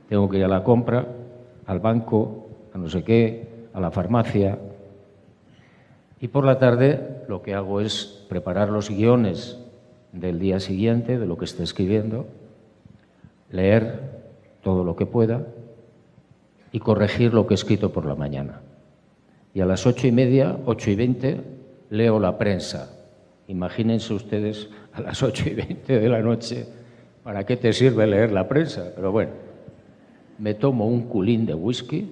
[0.10, 1.08] Tengo que ir a la compra,
[1.70, 4.58] al banco, a no sé qué, a la farmacia.
[6.20, 9.60] Y por la tarde lo que hago es preparar los guiones
[10.12, 12.26] del día siguiente, de lo que esté escribiendo,
[13.52, 14.00] leer
[14.64, 15.46] todo lo que pueda
[16.72, 18.62] y corregir lo que he escrito por la mañana.
[19.54, 21.40] Y a las ocho y media, ocho y veinte,
[21.92, 22.98] leo la prensa.
[23.48, 26.66] Imagínense ustedes a las 8 y 20 de la noche,
[27.24, 28.92] ¿para qué te sirve leer la prensa?
[28.96, 29.49] Pero bueno,
[30.40, 32.10] me tomo un culín de whisky,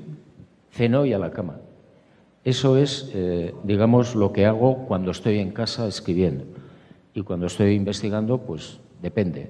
[0.71, 1.59] ceno y a la cama.
[2.43, 6.45] Eso es, eh, digamos, lo que hago cuando estoy en casa escribiendo.
[7.13, 9.49] Y cuando estoy investigando, pues depende.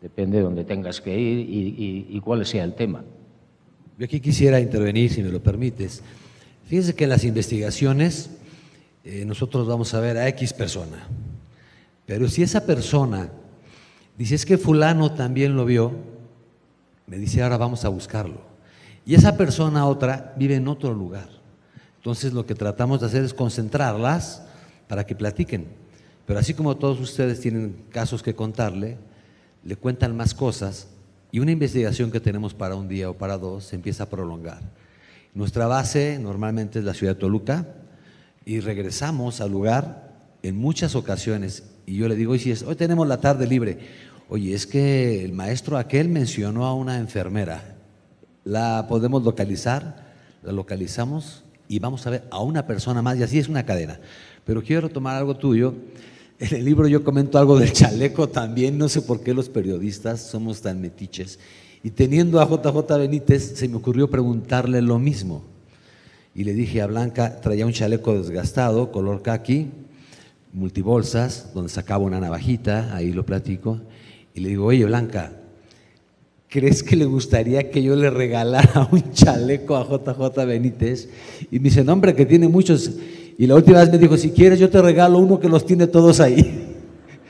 [0.00, 3.04] Depende de dónde tengas que ir y, cuál sea el tema.
[3.98, 6.02] Yo aquí quisiera intervenir, si me lo permites.
[6.66, 8.30] Fíjense que en las investigaciones
[9.04, 11.06] eh, nosotros vamos a ver a X persona.
[12.06, 13.30] Pero si esa persona
[14.16, 15.92] dice, es que fulano también lo vio,
[17.06, 18.40] me dice, ahora vamos a buscarlo.
[19.06, 21.28] Y esa persona otra vive en otro lugar.
[21.96, 24.42] Entonces lo que tratamos de hacer es concentrarlas
[24.88, 25.66] para que platiquen.
[26.26, 28.96] Pero así como todos ustedes tienen casos que contarle,
[29.62, 30.88] le cuentan más cosas
[31.32, 34.60] y una investigación que tenemos para un día o para dos se empieza a prolongar.
[35.34, 37.66] Nuestra base normalmente es la ciudad de Toluca
[38.44, 40.12] y regresamos al lugar
[40.42, 43.78] en muchas ocasiones y yo le digo, si es, hoy tenemos la tarde libre.
[44.28, 47.76] Oye, es que el maestro aquel mencionó a una enfermera.
[48.44, 53.38] La podemos localizar, la localizamos y vamos a ver a una persona más y así
[53.38, 54.00] es una cadena.
[54.44, 55.74] Pero quiero retomar algo tuyo.
[56.38, 60.20] En el libro yo comento algo del chaleco también, no sé por qué los periodistas
[60.20, 61.38] somos tan metiches.
[61.82, 65.42] Y teniendo a JJ Benítez, se me ocurrió preguntarle lo mismo.
[66.34, 69.68] Y le dije a Blanca, traía un chaleco desgastado, color khaki,
[70.52, 73.80] multibolsas, donde sacaba una navajita, ahí lo platico,
[74.34, 75.32] y le digo, oye Blanca,
[76.48, 81.08] ¿crees que le gustaría que yo le regalara un chaleco a JJ Benítez?
[81.50, 82.90] Y me dice, no hombre, que tiene muchos.
[83.38, 85.86] Y la última vez me dijo, si quieres yo te regalo uno que los tiene
[85.86, 86.74] todos ahí.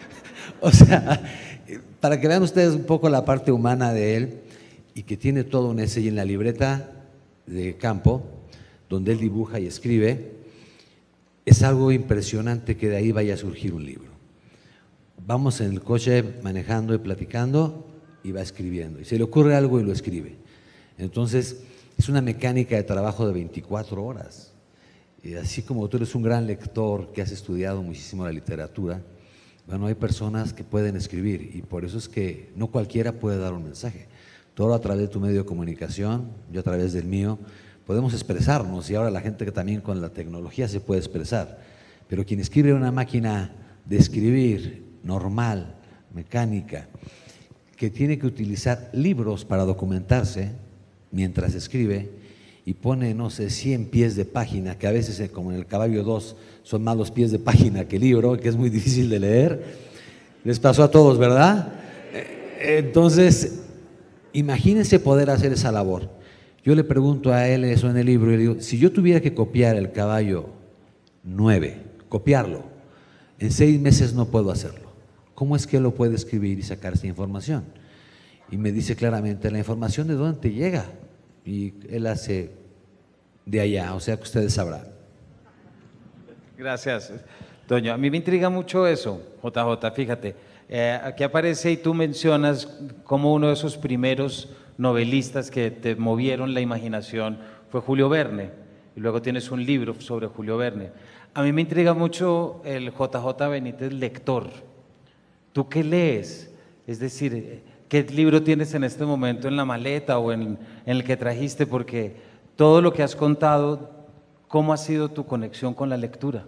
[0.60, 1.22] o sea,
[2.00, 4.40] para que vean ustedes un poco la parte humana de él.
[4.94, 6.88] y que tiene todo un essay en la libreta
[7.46, 8.22] de campo,
[8.88, 10.32] donde él dibuja y escribe,
[11.44, 14.13] es algo impresionante que de ahí vaya a surgir un libro.
[15.26, 17.86] Vamos en el coche manejando y platicando
[18.22, 19.00] y va escribiendo.
[19.00, 20.36] Y se le ocurre algo y lo escribe.
[20.98, 21.62] Entonces,
[21.96, 24.52] es una mecánica de trabajo de 24 horas.
[25.22, 29.00] Y así como tú eres un gran lector que has estudiado muchísimo la literatura,
[29.66, 33.54] bueno, hay personas que pueden escribir y por eso es que no cualquiera puede dar
[33.54, 34.08] un mensaje.
[34.52, 37.38] Todo a través de tu medio de comunicación, yo a través del mío,
[37.86, 41.60] podemos expresarnos y ahora la gente que también con la tecnología se puede expresar.
[42.08, 43.56] Pero quien escribe una máquina
[43.86, 45.76] de escribir normal,
[46.12, 46.88] mecánica,
[47.76, 50.52] que tiene que utilizar libros para documentarse
[51.10, 52.10] mientras escribe
[52.66, 55.66] y pone, no sé, 100 pies de página, que a veces, eh, como en el
[55.66, 59.20] caballo 2, son más los pies de página que libro, que es muy difícil de
[59.20, 59.64] leer.
[60.44, 61.74] Les pasó a todos, ¿verdad?
[62.14, 63.60] Eh, entonces,
[64.32, 66.08] imagínense poder hacer esa labor.
[66.64, 69.20] Yo le pregunto a él eso en el libro y le digo, si yo tuviera
[69.20, 70.48] que copiar el caballo
[71.24, 71.76] 9,
[72.08, 72.64] copiarlo,
[73.38, 74.83] en seis meses no puedo hacerlo.
[75.34, 77.64] ¿Cómo es que lo puede escribir y sacar esta información?
[78.50, 80.86] Y me dice claramente, la información de dónde te llega.
[81.44, 82.52] Y él hace
[83.44, 84.86] de allá, o sea que ustedes sabrán.
[86.56, 87.12] Gracias,
[87.66, 87.92] Toño.
[87.92, 90.36] A mí me intriga mucho eso, JJ, fíjate.
[90.68, 92.66] Eh, aquí aparece y tú mencionas
[93.04, 97.38] como uno de esos primeros novelistas que te movieron la imaginación
[97.70, 98.50] fue Julio Verne.
[98.96, 100.90] Y luego tienes un libro sobre Julio Verne.
[101.34, 104.50] A mí me intriga mucho el JJ Benítez lector.
[105.54, 106.52] ¿Tú qué lees?
[106.84, 111.16] Es decir, ¿qué libro tienes en este momento en la maleta o en, el que
[111.16, 111.64] trajiste?
[111.64, 112.16] Porque
[112.56, 113.88] todo lo que has contado,
[114.48, 116.44] ¿cómo ha sido tu conexión con la lectura?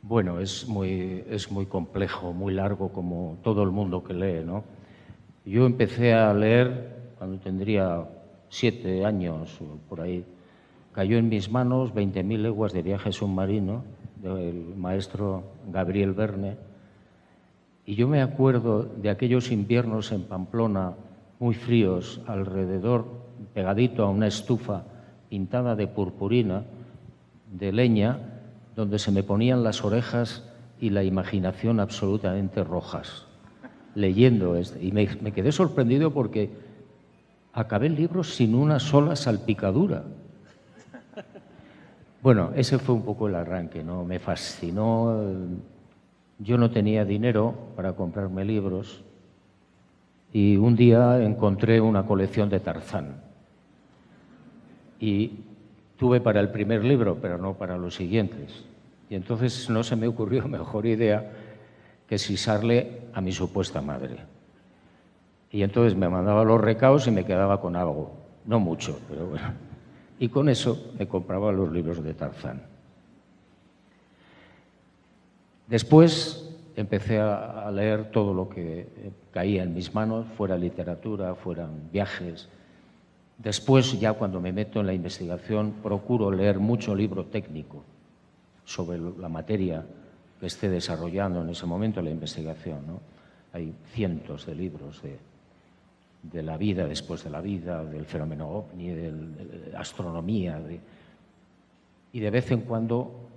[0.00, 4.64] Bueno, es muy, es muy complejo, muy largo, como todo el mundo que lee, ¿no?
[5.44, 8.08] Yo empecé a leer cuando tendría
[8.48, 10.24] siete años, por ahí.
[10.92, 13.84] Cayó en mis manos 20.000 leguas de viaje submarino
[14.22, 16.67] del maestro Gabriel Verne
[17.88, 20.92] y yo me acuerdo de aquellos inviernos en Pamplona
[21.38, 23.06] muy fríos, alrededor,
[23.54, 24.82] pegadito a una estufa
[25.30, 26.64] pintada de purpurina,
[27.50, 28.18] de leña,
[28.76, 30.44] donde se me ponían las orejas
[30.78, 33.24] y la imaginación absolutamente rojas,
[33.94, 34.84] leyendo este.
[34.84, 36.50] Y me quedé sorprendido porque
[37.54, 40.04] acabé el libro sin una sola salpicadura.
[42.20, 44.04] Bueno, ese fue un poco el arranque, ¿no?
[44.04, 45.22] Me fascinó
[46.38, 49.02] yo no tenía dinero para comprarme libros
[50.32, 53.22] y un día encontré una colección de Tarzán.
[55.00, 55.40] Y
[55.96, 58.64] tuve para el primer libro, pero no para los siguientes.
[59.10, 61.32] Y entonces no se me ocurrió mejor idea
[62.06, 64.16] que sisarle a mi supuesta madre.
[65.50, 68.12] Y entonces me mandaba los recaos y me quedaba con algo.
[68.44, 69.52] No mucho, pero bueno.
[70.18, 72.62] Y con eso me compraba los libros de Tarzán.
[75.68, 81.90] Después empecé a, leer todo lo que eh, caía en mis manos, fuera literatura, fueran
[81.92, 82.48] viajes.
[83.36, 87.84] Después, ya cuando me meto en la investigación, procuro leer mucho libro técnico
[88.64, 89.84] sobre la materia
[90.40, 92.80] que esté desarrollando en ese momento la investigación.
[93.52, 99.12] Hay cientos de libros de, la vida después de la vida, del fenómeno ovni, de,
[99.72, 100.60] la astronomía.
[102.12, 103.27] y de vez en cuando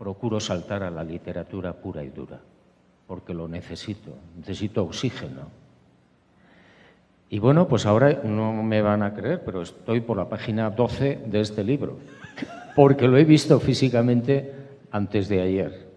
[0.00, 2.40] procuro saltar a la literatura pura y dura,
[3.06, 5.50] porque lo necesito, necesito oxígeno.
[7.28, 11.20] Y bueno, pues ahora no me van a creer, pero estoy por la página 12
[11.26, 11.98] de este libro,
[12.74, 14.54] porque lo he visto físicamente
[14.90, 15.90] antes de ayer.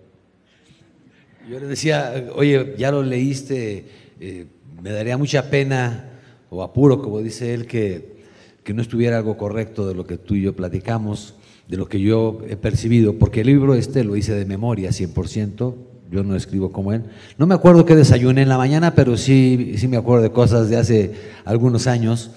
[1.50, 3.88] Yo le decía, oye, ya lo leíste,
[4.20, 4.48] eh,
[4.82, 6.10] me daría mucha pena
[6.50, 8.18] o apuro, como dice él, que,
[8.66, 11.36] que no estuviera algo correcto de lo que tú y yo platicamos
[11.68, 15.76] de lo que yo he percibido, porque el libro este lo hice de memoria 100%,
[16.12, 17.04] yo no escribo como él.
[17.38, 20.70] No me acuerdo qué desayuné en la mañana, pero sí, sí me acuerdo de cosas
[20.70, 21.14] de hace
[21.46, 22.32] algunos años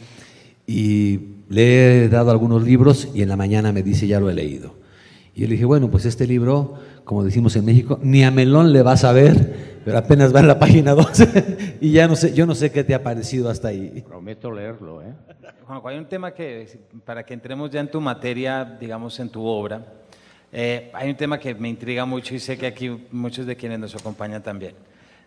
[0.67, 4.35] y le he dado algunos libros y en la mañana me dice ya lo he
[4.35, 4.75] leído.
[5.35, 6.75] Y yo le dije, bueno, pues este libro,
[7.05, 9.56] como decimos en México, ni a melón le vas a ver,
[9.87, 12.83] pero apenas va en la página 12 y ya no sé, yo no sé qué
[12.83, 14.03] te ha parecido hasta ahí.
[14.05, 15.15] Prometo leerlo, ¿eh?
[15.65, 19.47] Juanjo, hay un tema que, para que entremos ya en tu materia, digamos, en tu
[19.47, 19.87] obra,
[20.51, 23.79] eh, hay un tema que me intriga mucho y sé que aquí muchos de quienes
[23.79, 24.75] nos acompañan también.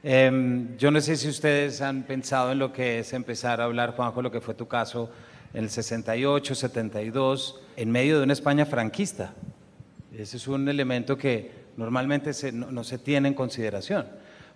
[0.04, 3.96] Em, yo no sé si ustedes han pensado en lo que es empezar a hablar,
[3.96, 5.10] Juanjo, lo que fue tu caso
[5.54, 9.34] en el 68, 72, en medio de una España franquista.
[10.14, 14.06] Ese es un elemento que normalmente no, no se tiene en consideración,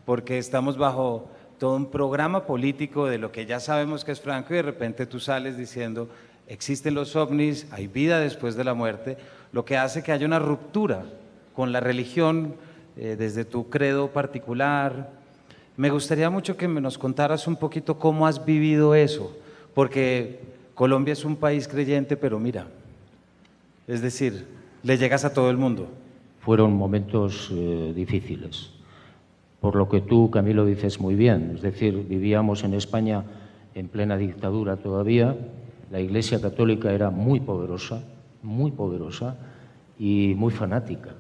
[0.06, 1.30] porque estamos bajo
[1.60, 5.06] todo un programa político de lo que ya sabemos que es Franco y de repente
[5.06, 6.10] tú sales diciendo,
[6.48, 9.18] existen los ovnis, hay vida después de la muerte,
[9.52, 11.06] lo que hace que haya una ruptura
[11.56, 12.56] con la religión
[12.98, 15.12] eh, desde tu credo particular.
[15.78, 19.36] Me gustaría mucho que nos contaras un poquito cómo has vivido eso,
[19.74, 20.40] porque
[20.76, 22.68] Colombia es un país creyente, pero mira,
[23.88, 24.46] es decir,
[24.84, 25.88] le llegas a todo el mundo.
[26.42, 28.73] Fueron momentos eh, difíciles,
[29.64, 31.54] por lo que tú, Camilo, dices muy bien.
[31.56, 33.24] Es decir, vivíamos en España
[33.74, 35.38] en plena dictadura todavía,
[35.90, 38.04] la Iglesia Católica era muy poderosa,
[38.42, 39.38] muy poderosa
[39.98, 41.12] y muy fanática.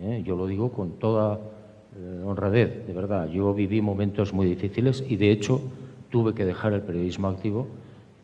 [0.00, 0.20] ¿eh?
[0.26, 1.38] Yo lo digo con toda
[1.96, 3.28] eh, honradez, de verdad.
[3.28, 5.60] Yo viví momentos muy difíciles y, de hecho,
[6.10, 7.68] tuve que dejar el periodismo activo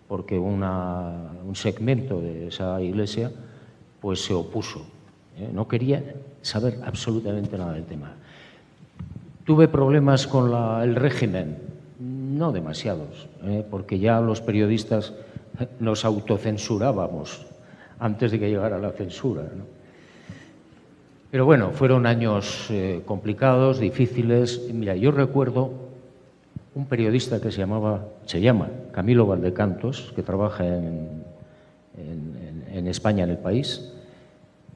[0.09, 3.31] porque una, un segmento de esa iglesia
[4.01, 4.81] pues se opuso.
[5.39, 5.49] ¿eh?
[5.55, 6.03] No quería
[6.41, 8.17] saber absolutamente nada del tema.
[9.45, 11.59] Tuve problemas con el régimen,
[11.99, 13.65] no demasiados, ¿eh?
[13.69, 15.15] porque ya los periodistas
[15.81, 17.45] nos autocensurábamos
[17.99, 19.43] antes de que llegara la censura.
[21.31, 24.69] Pero bueno, fueron años eh, complicados, difíciles.
[24.73, 25.73] Mira, yo recuerdo
[26.75, 31.25] un periodista que se llamaba, se llama Camilo Valdecantos, que trabaja en,
[32.73, 33.93] en España, en el país,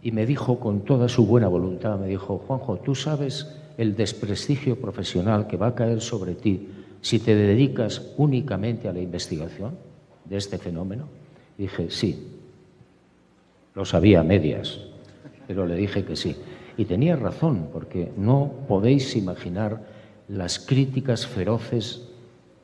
[0.03, 4.81] y me dijo con toda su buena voluntad, me dijo, Juanjo, tú sabes el desprestigio
[4.81, 6.69] profesional que va a caer sobre ti
[7.01, 9.77] si te dedicas únicamente a la investigación
[10.25, 11.09] de este fenómeno.
[11.57, 12.29] dije, sí,
[13.75, 14.81] lo sabía a medias,
[15.47, 16.37] pero le dije que sí.
[16.77, 19.87] Y tenía razón, porque no podéis imaginar
[20.29, 22.09] las críticas feroces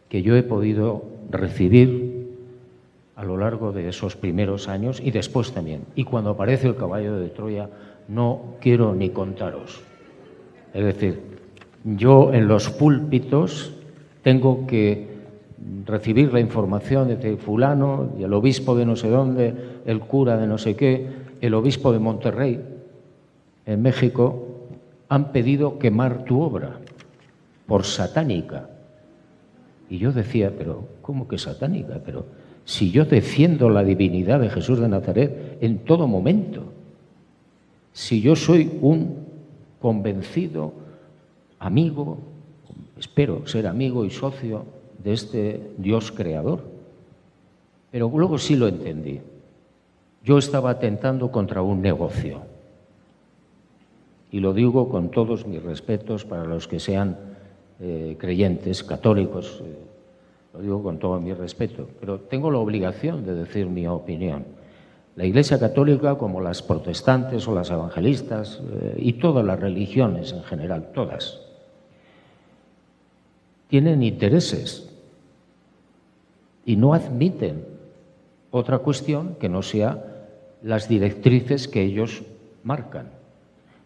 [0.09, 2.13] que yo he podido recibir
[3.15, 5.85] a lo largo de esos primeros años y después también.
[5.95, 7.71] Y cuando aparece el caballo de Troya,
[8.09, 9.81] no quiero ni contaros.
[10.75, 11.21] Es decir,
[11.85, 13.73] yo en los púlpitos
[14.23, 15.13] tengo que
[15.85, 19.55] recibir la información de fulano y el obispo de no sé dónde,
[19.85, 21.09] el cura de no sé qué,
[21.41, 22.61] el obispo de Monterrey,
[23.67, 24.49] en México,
[25.09, 26.79] han pedido quemar tu obra
[27.67, 28.69] por satánica.
[29.91, 32.01] Y yo decía, pero ¿cómo que satánica?
[32.05, 32.25] Pero
[32.65, 36.73] si yo defiendo la divinidad de Jesús de Nazaret en todo momento,
[37.93, 39.22] si yo soy un
[39.83, 40.73] convencido
[41.59, 42.19] amigo,
[42.99, 44.65] espero ser amigo y socio
[45.03, 46.63] de este Dios creador.
[47.91, 49.21] Pero luego sí lo entendí.
[50.25, 52.41] Yo estaba atentando contra un negocio.
[54.31, 57.19] Y lo digo con todos mis respetos para los que sean
[57.81, 59.61] eh, creyentes, católicos.
[59.63, 59.77] Eh,
[60.55, 64.45] lo digo con todo mi respeto, pero tengo la obligación de decir mi opinión.
[65.15, 70.43] La Iglesia Católica, como las protestantes o las evangelistas, eh, y todas las religiones en
[70.43, 71.41] general, todas,
[73.69, 74.89] tienen intereses
[76.65, 77.65] y no admiten
[78.51, 80.05] otra cuestión que no sea
[80.63, 82.23] las directrices que ellos
[82.63, 83.11] marcan.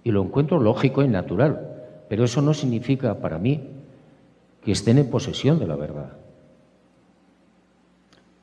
[0.04, 3.62] Y lo encuentro lógico y natural, pero eso no significa para mí
[4.62, 6.12] que estén en posesión de la verdad.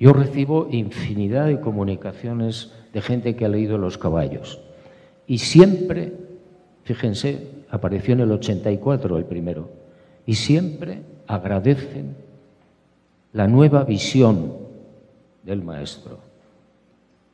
[0.03, 4.59] Yo recibo infinidad de comunicaciones de gente que ha leído Los caballos
[5.27, 6.11] y siempre,
[6.83, 9.69] fíjense, apareció en el 84 el primero,
[10.25, 12.17] y siempre agradecen
[13.31, 14.51] la nueva visión
[15.41, 16.19] del maestro.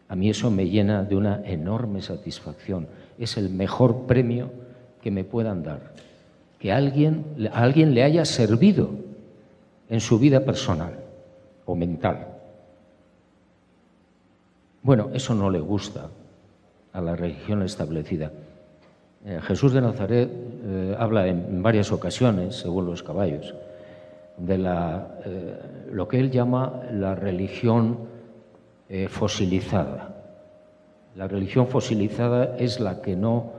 [0.07, 2.88] A mí eso me llena de una enorme satisfacción.
[3.17, 4.51] Es el mejor premio
[5.01, 5.95] que me puedan dar.
[6.59, 8.91] Que alguien, a alguien le haya servido
[9.89, 10.99] en su vida personal
[11.65, 12.39] o mental.
[14.82, 16.10] Bueno, eso no le gusta
[16.94, 18.32] a la religión establecida.
[19.26, 23.54] Eh, Jesús de Nazaret eh, habla en varias ocasiones, según los caballos,
[24.38, 25.58] de eh,
[25.92, 28.20] lo que él llama la religión
[29.10, 30.16] fosilizada.
[31.16, 33.52] La religión fosilizada es la que no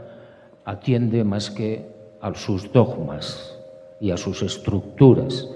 [0.64, 1.86] atiende más que
[2.20, 3.56] a sus dogmas
[4.00, 5.48] y a sus estructuras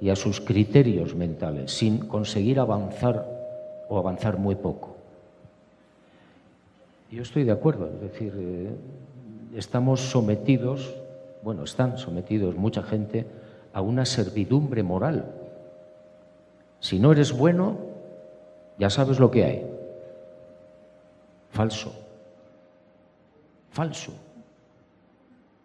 [0.00, 3.24] y a sus criterios mentales, sin conseguir avanzar
[3.88, 4.93] o avanzar muy poco.
[7.14, 8.74] Yo estoy de acuerdo, es decir, eh,
[9.54, 10.96] estamos sometidos,
[11.44, 13.24] bueno, están sometidos mucha gente
[13.72, 15.32] a una servidumbre moral.
[16.80, 17.76] Si no eres bueno,
[18.80, 19.66] ya sabes lo que hay.
[21.50, 21.92] Falso.
[23.70, 24.12] Falso.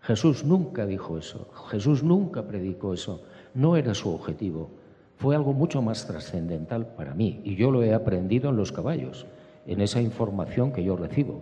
[0.01, 1.49] Jesús nunca dijo eso.
[1.71, 3.23] Jesús nunca predicó eso.
[3.55, 4.69] No era su objetivo.
[5.17, 9.25] Fue algo mucho más trascendental para mí y yo lo he aprendido en los caballos
[9.71, 11.41] en esa información que yo recibo.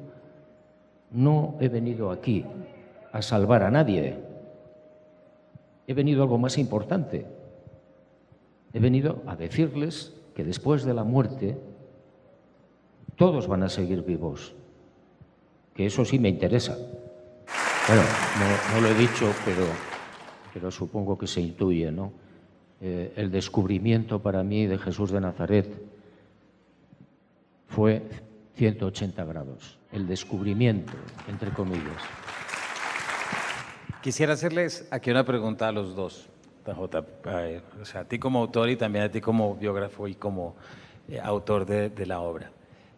[1.12, 2.46] No he venido aquí
[3.12, 4.18] a salvar a nadie.
[5.88, 7.26] He venido a algo más importante,
[8.74, 11.58] He venido a decirles que después de la muerte
[13.16, 14.54] todos van a seguir vivos,
[15.74, 16.78] que eso sí me interesa.
[17.88, 18.04] Bueno,
[18.74, 19.64] no, lo he dicho, pero,
[20.54, 22.12] pero supongo que se intuye, ¿no?
[22.82, 25.68] Eh, el descubrimiento para mí de Jesús de Nazaret
[27.78, 28.02] fue
[28.56, 29.78] 180 grados.
[29.92, 30.94] El descubrimiento,
[31.28, 32.02] entre comillas.
[34.02, 36.28] Quisiera hacerles aquí una pregunta a los dos,
[36.66, 40.56] o sea, a ti como autor y también a ti como biógrafo y como
[41.08, 42.52] eh, autor de, la obra.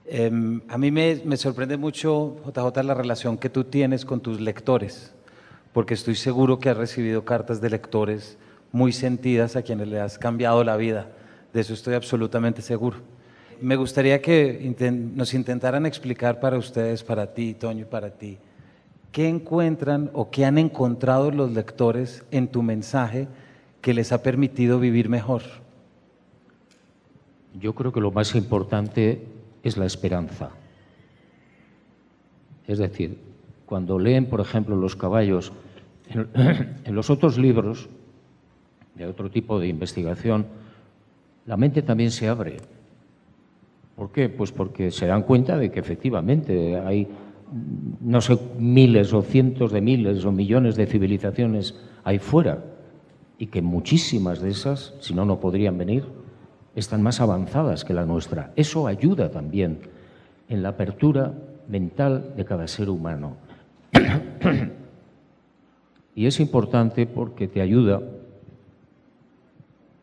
[0.05, 4.39] Em, a mí me, me, sorprende mucho, JJ, la relación que tú tienes con tus
[4.39, 5.13] lectores,
[5.73, 8.37] porque estoy seguro que has recibido cartas de lectores
[8.71, 11.11] muy sentidas a quienes le has cambiado la vida.
[11.51, 13.18] De eso estoy absolutamente seguro.
[13.61, 14.75] Me gustaría que
[15.15, 18.37] nos intentaran explicar para ustedes, para ti, Toño, para ti,
[19.11, 23.27] ¿Qué encuentran o qué han encontrado los lectores en tu mensaje
[23.81, 25.41] que les ha permitido vivir mejor?
[27.59, 29.25] Yo creo que lo más importante
[29.63, 30.51] es la esperanza.
[32.67, 33.17] Es decir,
[33.65, 35.51] cuando leen, por ejemplo, Los caballos,
[36.09, 37.89] en, los otros libros
[38.93, 40.45] de otro tipo de investigación,
[41.47, 42.57] la mente también se abre.
[43.99, 44.29] ¿Por qué?
[44.29, 47.05] Pues porque se dan cuenta de que efectivamente hay
[47.99, 51.75] no sé, miles o cientos de miles o millones de civilizaciones
[52.05, 52.63] hay fuera
[53.37, 56.05] y que muchísimas de esas, si no, no podrían venir,
[56.75, 58.53] están más avanzadas que la nuestra.
[58.55, 59.79] Eso ayuda también
[60.47, 61.33] en la apertura
[61.67, 63.35] mental de cada ser humano.
[66.15, 68.01] y es importante porque te ayuda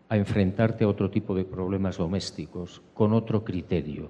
[0.08, 4.08] a enfrentarte a otro tipo de problemas domésticos con otro criterio,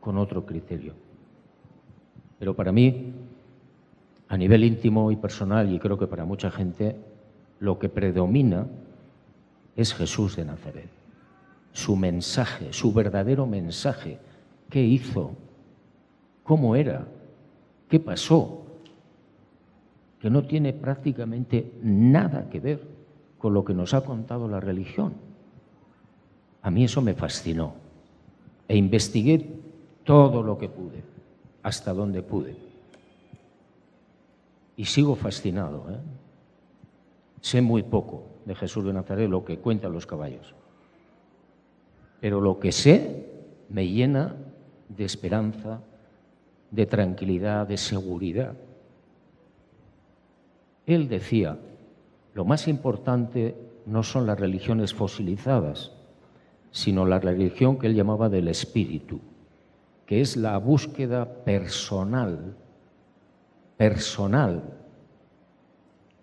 [0.00, 0.94] con otro criterio.
[2.38, 3.12] Pero para mí,
[4.28, 6.96] a nivel íntimo y personal, y creo que para mucha gente,
[7.60, 8.66] lo que predomina
[9.76, 10.90] es Jesús de Nazaret.
[11.72, 14.18] Su mensaje, su verdadero mensaje.
[14.68, 15.32] ¿Qué hizo?
[16.42, 17.06] ¿Cómo era?
[17.88, 18.66] ¿Qué pasó?
[20.20, 22.93] Que no tiene prácticamente nada que ver
[23.44, 25.12] con lo que nos ha contado la religión.
[26.62, 27.74] A mí eso me fascinó
[28.66, 29.46] e investigué
[30.02, 31.02] todo lo que pude
[31.62, 32.56] hasta donde pude.
[34.78, 35.84] Y sigo fascinado.
[35.90, 35.98] ¿eh?
[37.42, 40.54] Sé muy poco de Jesús de Nazaret, lo que cuentan los caballos.
[42.22, 43.26] Pero lo que sé
[43.68, 44.36] me llena
[44.88, 45.82] de esperanza,
[46.70, 48.54] de tranquilidad, de seguridad.
[50.86, 51.58] Él decía,
[52.34, 53.56] lo más importante
[53.86, 55.92] no son las religiones fosilizadas,
[56.70, 59.20] sino la religión que él llamaba del espíritu
[60.06, 62.54] que es la búsqueda personal,
[63.76, 64.62] personal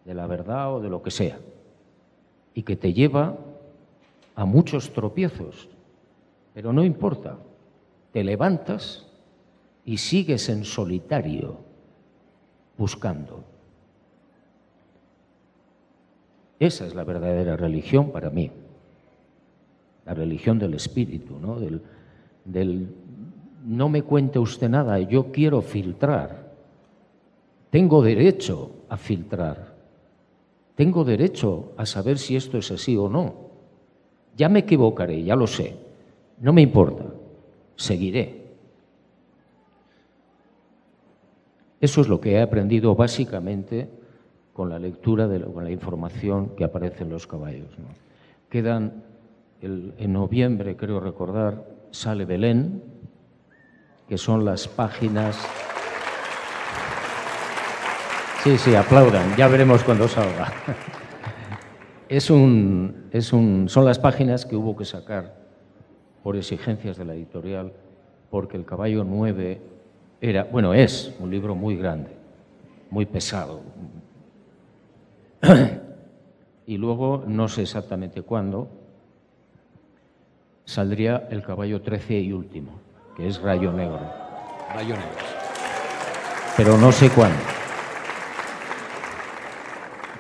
[0.06, 1.40] de la verdad o de lo que sea,
[2.54, 3.38] y que te lleva
[4.36, 5.70] a muchos tropiezos,
[6.54, 7.38] pero no importa,
[8.12, 9.08] te levantas
[9.86, 11.58] y sigues en solitario
[12.78, 13.44] buscando.
[16.62, 18.52] Esa es la verdadera religión para mí,
[20.06, 21.60] la religión del espíritu, ¿no?
[21.60, 21.82] del,
[22.46, 22.88] del,
[23.66, 26.52] no me cuente usted nada, yo quiero filtrar.
[27.72, 29.74] Tengo derecho a filtrar.
[30.76, 33.34] Tengo derecho a saber si esto es así o no.
[34.38, 35.76] Ya me equivocaré, ya lo sé.
[36.42, 37.06] No me importa.
[37.76, 38.40] Seguiré.
[41.80, 44.01] Eso es lo que he aprendido básicamente
[44.54, 47.70] con la lectura, de con la información que aparece en los caballos.
[48.50, 49.04] Quedan,
[49.62, 52.84] en noviembre, creo recordar, sale Belén,
[54.08, 55.38] que son las páginas...
[58.44, 60.52] Sí, sí, aplaudan, ya veremos cuando salga.
[62.10, 65.34] Es un, es un, son las páginas que hubo que sacar
[66.24, 67.72] por exigencias de la editorial,
[68.30, 69.62] porque El Caballo 9
[70.20, 72.12] era, bueno, es un libro muy grande,
[72.90, 73.62] muy pesado.
[76.68, 78.70] Y luego, no sé exactamente cuándo,
[80.64, 82.80] saldría El Caballo 13 y último
[83.16, 84.00] que es Rayo Negro.
[84.74, 85.10] Rayo Negro.
[86.56, 87.38] Pero no sé cuándo.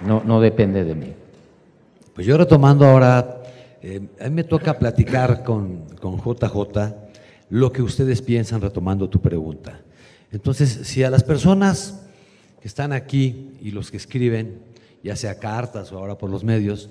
[0.05, 1.13] No, no depende de mí.
[2.13, 3.43] Pues yo retomando ahora,
[3.82, 6.93] eh, a mí me toca platicar con, con JJ
[7.49, 9.80] lo que ustedes piensan retomando tu pregunta.
[10.32, 12.01] Entonces, si a las personas
[12.61, 14.70] que están aquí y los que escriben,
[15.04, 16.89] ya sea cartas o ahora por los medios,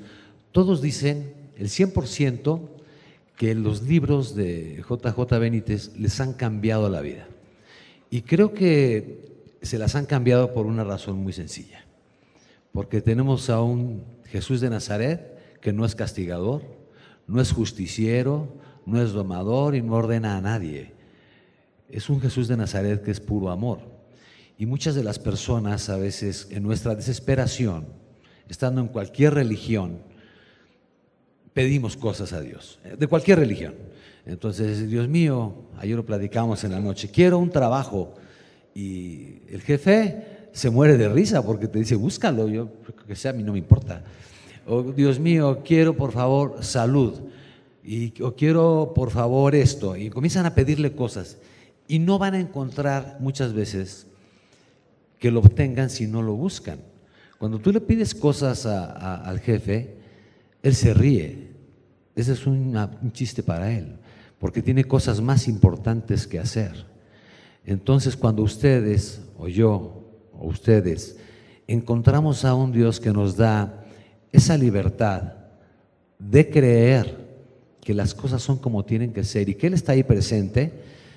[0.52, 2.68] todos dicen, el 100%
[3.36, 7.26] que los libros de JJ Benítez les han cambiado la vida.
[8.10, 11.84] Y creo que se las han cambiado por una razón muy sencilla.
[12.72, 16.62] Porque tenemos a un Jesús de Nazaret que no es castigador,
[17.26, 18.48] no es justiciero,
[18.86, 20.92] no es domador y no ordena a nadie.
[21.88, 23.80] Es un Jesús de Nazaret que es puro amor.
[24.58, 27.99] Y muchas de las personas a veces en nuestra desesperación,
[28.50, 29.98] estando en cualquier religión,
[31.52, 33.74] pedimos cosas a Dios, de cualquier religión.
[34.26, 38.14] Entonces, Dios mío, ayer lo platicamos en la noche, quiero un trabajo.
[38.74, 42.68] Y el jefe se muere de risa porque te dice, búscalo, yo
[43.06, 44.04] que sea, a mí no me importa.
[44.66, 47.20] O, Dios mío, quiero por favor salud.
[47.82, 49.96] Y, o quiero por favor esto.
[49.96, 51.38] Y comienzan a pedirle cosas.
[51.88, 54.06] Y no van a encontrar muchas veces
[55.18, 56.89] que lo obtengan si no lo buscan.
[57.40, 59.96] Cuando tú le pides cosas al jefe,
[60.62, 61.48] él se ríe.
[62.14, 63.96] Ese es un chiste para él
[64.40, 66.86] porque tiene cosas más importantes que hacer.
[67.64, 71.18] Entonces, cuando ustedes, o yo, o ustedes,
[71.68, 73.84] encontramos a un Dios que nos da
[74.32, 75.34] esa libertad
[76.18, 77.28] de creer
[77.82, 80.72] que las cosas son como tienen que ser y que Él está ahí presente,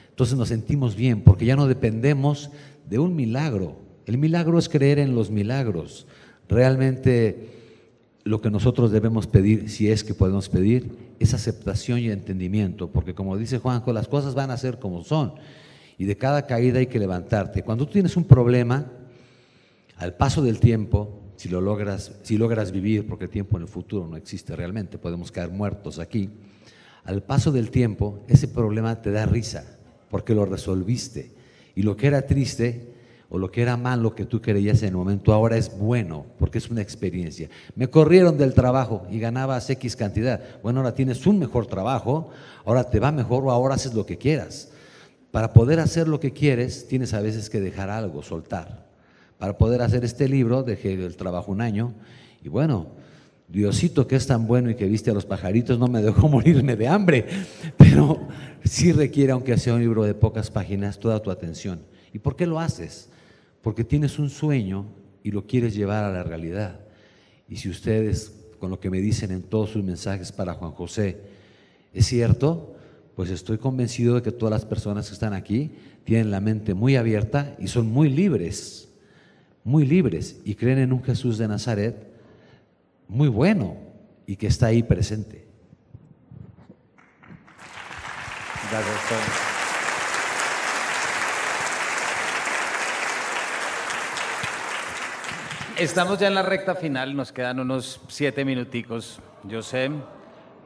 [0.09, 2.51] entonces nos sentimos bien, porque ya no dependemos
[2.89, 3.77] de un milagro.
[4.05, 6.07] El milagro es creer en los milagros.
[6.49, 7.49] Realmente
[8.23, 13.13] lo que nosotros debemos pedir, si es que podemos pedir, es aceptación y entendimiento, porque
[13.13, 15.33] como dice Juanjo, las cosas van a ser como son,
[15.97, 17.63] y de cada caída hay que levantarte.
[17.63, 18.91] Cuando tú tienes un problema,
[19.97, 23.67] al paso del tiempo, si lo logras, si logras vivir, porque el tiempo en el
[23.67, 26.29] futuro no existe realmente, podemos caer muertos aquí,
[27.03, 29.77] al paso del tiempo, ese problema te da risa,
[30.09, 31.31] porque lo resolviste,
[31.75, 32.92] y lo que era triste,
[33.33, 36.59] o lo que era malo que tú creías en el momento ahora es bueno, porque
[36.59, 37.49] es una experiencia.
[37.75, 40.39] Me corrieron del trabajo y ganabas X cantidad.
[40.61, 42.29] Bueno, ahora tienes un mejor trabajo,
[42.63, 44.69] ahora te va mejor o ahora haces lo que quieras.
[45.31, 48.85] Para poder hacer lo que quieres, tienes a veces que dejar algo, soltar.
[49.39, 51.95] Para poder hacer este libro, dejé el trabajo un año
[52.43, 52.91] y bueno,
[53.47, 56.75] Diosito que es tan bueno y que viste a los pajaritos no me dejó morirme
[56.75, 57.25] de hambre,
[57.77, 58.27] pero
[58.63, 61.81] sí requiere, aunque sea un libro de pocas páginas, toda tu atención.
[62.13, 63.09] ¿Y por qué lo haces?
[63.63, 64.85] Porque tienes un sueño
[65.23, 66.81] y lo quieres llevar a la realidad.
[67.47, 71.21] Y si ustedes, con lo que me dicen en todos sus mensajes para Juan José,
[71.93, 72.75] es cierto,
[73.15, 75.71] pues estoy convencido de que todas las personas que están aquí
[76.03, 78.89] tienen la mente muy abierta y son muy libres,
[79.63, 82.11] muy libres, y creen en un Jesús de Nazaret
[83.07, 83.77] muy bueno
[84.27, 85.47] y que está ahí presente.
[88.69, 89.52] Gracias.
[95.77, 99.89] Estamos ya en la recta final, nos quedan unos siete minuticos, yo sé,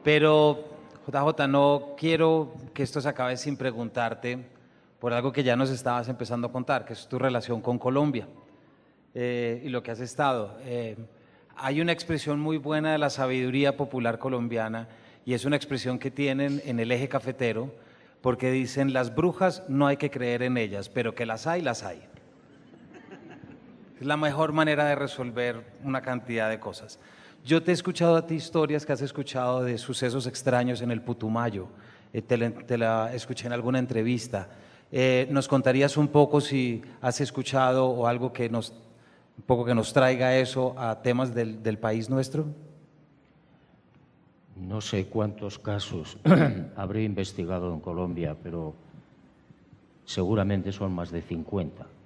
[0.04, 0.68] pero
[1.06, 4.38] JJ, no quiero que esto se acabe sin preguntarte
[4.98, 8.28] por algo que ya nos estabas empezando a contar, que es tu relación con Colombia
[9.14, 10.58] eh, y lo que has estado.
[10.64, 10.96] Eh,
[11.56, 14.88] hay una expresión muy buena de la sabiduría popular colombiana
[15.24, 17.72] y es una expresión que tienen en el eje cafetero
[18.20, 21.82] porque dicen las brujas no hay que creer en ellas, pero que las hay, las
[21.82, 22.02] hay.
[24.00, 27.00] Es la mejor manera de resolver una cantidad de cosas.
[27.44, 31.02] Yo te he escuchado a ti historias que has escuchado de sucesos extraños en el
[31.02, 31.68] Putumayo.
[32.12, 34.48] Eh, te, la, escuché en alguna entrevista.
[34.92, 38.70] Eh, ¿Nos contarías un poco si has escuchado o algo que nos,
[39.36, 42.46] un poco que nos traiga eso a temas del, del país nuestro?
[44.54, 46.18] No sé cuántos casos
[46.76, 48.74] habré investigado en Colombia, pero
[50.04, 51.97] seguramente son más de 50.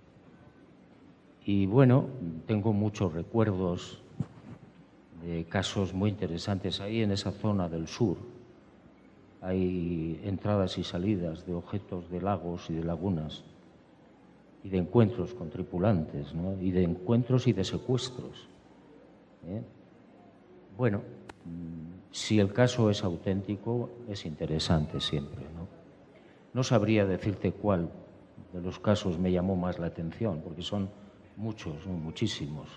[1.44, 2.06] Y bueno,
[2.46, 4.00] tengo muchos recuerdos
[5.24, 8.16] de casos muy interesantes ahí en esa zona del sur.
[9.40, 13.42] Hay entradas y salidas de objetos de lagos y de lagunas
[14.62, 16.56] y de encuentros con tripulantes, ¿no?
[16.60, 18.46] y de encuentros y de secuestros.
[19.48, 19.62] ¿eh?
[20.78, 21.02] Bueno,
[22.12, 25.42] si el caso es auténtico, es interesante siempre.
[25.56, 25.66] ¿no?
[26.54, 27.90] no sabría decirte cuál
[28.52, 30.88] de los casos me llamó más la atención, porque son
[31.36, 32.68] muchos, muchísimos.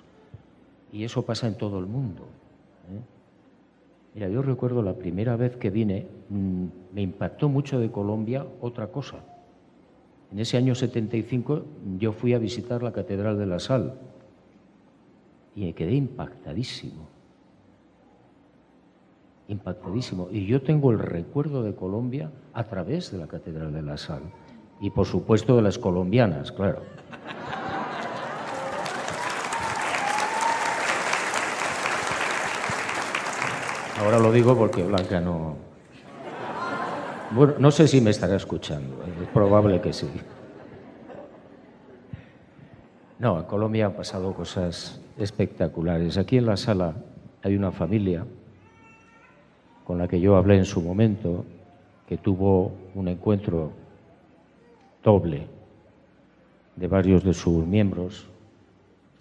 [0.92, 2.24] Y eso pasa en todo el mundo.
[2.90, 3.02] ¿eh?
[4.16, 8.88] Mira, yo recuerdo la primera vez que vine, mm, me impactó mucho de Colombia otra
[8.88, 9.18] cosa.
[10.32, 11.66] En ese año 75
[11.98, 13.94] yo fui a visitar la Catedral de la Sal
[15.56, 17.08] y me quedé impactadísimo.
[19.48, 20.30] Impactadísimo.
[20.32, 24.24] Y yo tengo el recuerdo de Colombia a través de la Catedral de la Sal.
[24.80, 26.82] Y por supuesto de las colombianas, claro.
[33.98, 35.56] Ahora lo digo porque Blanca no...
[37.32, 40.10] Bueno, no sé si me estará escuchando, es probable que sí.
[43.18, 46.18] No, en Colombia han pasado cosas espectaculares.
[46.18, 46.94] Aquí en la sala
[47.42, 48.26] hay una familia
[49.86, 51.46] con la que yo hablé en su momento,
[52.08, 53.72] que tuvo un encuentro
[55.04, 55.48] doble
[56.76, 58.28] de varios de sus miembros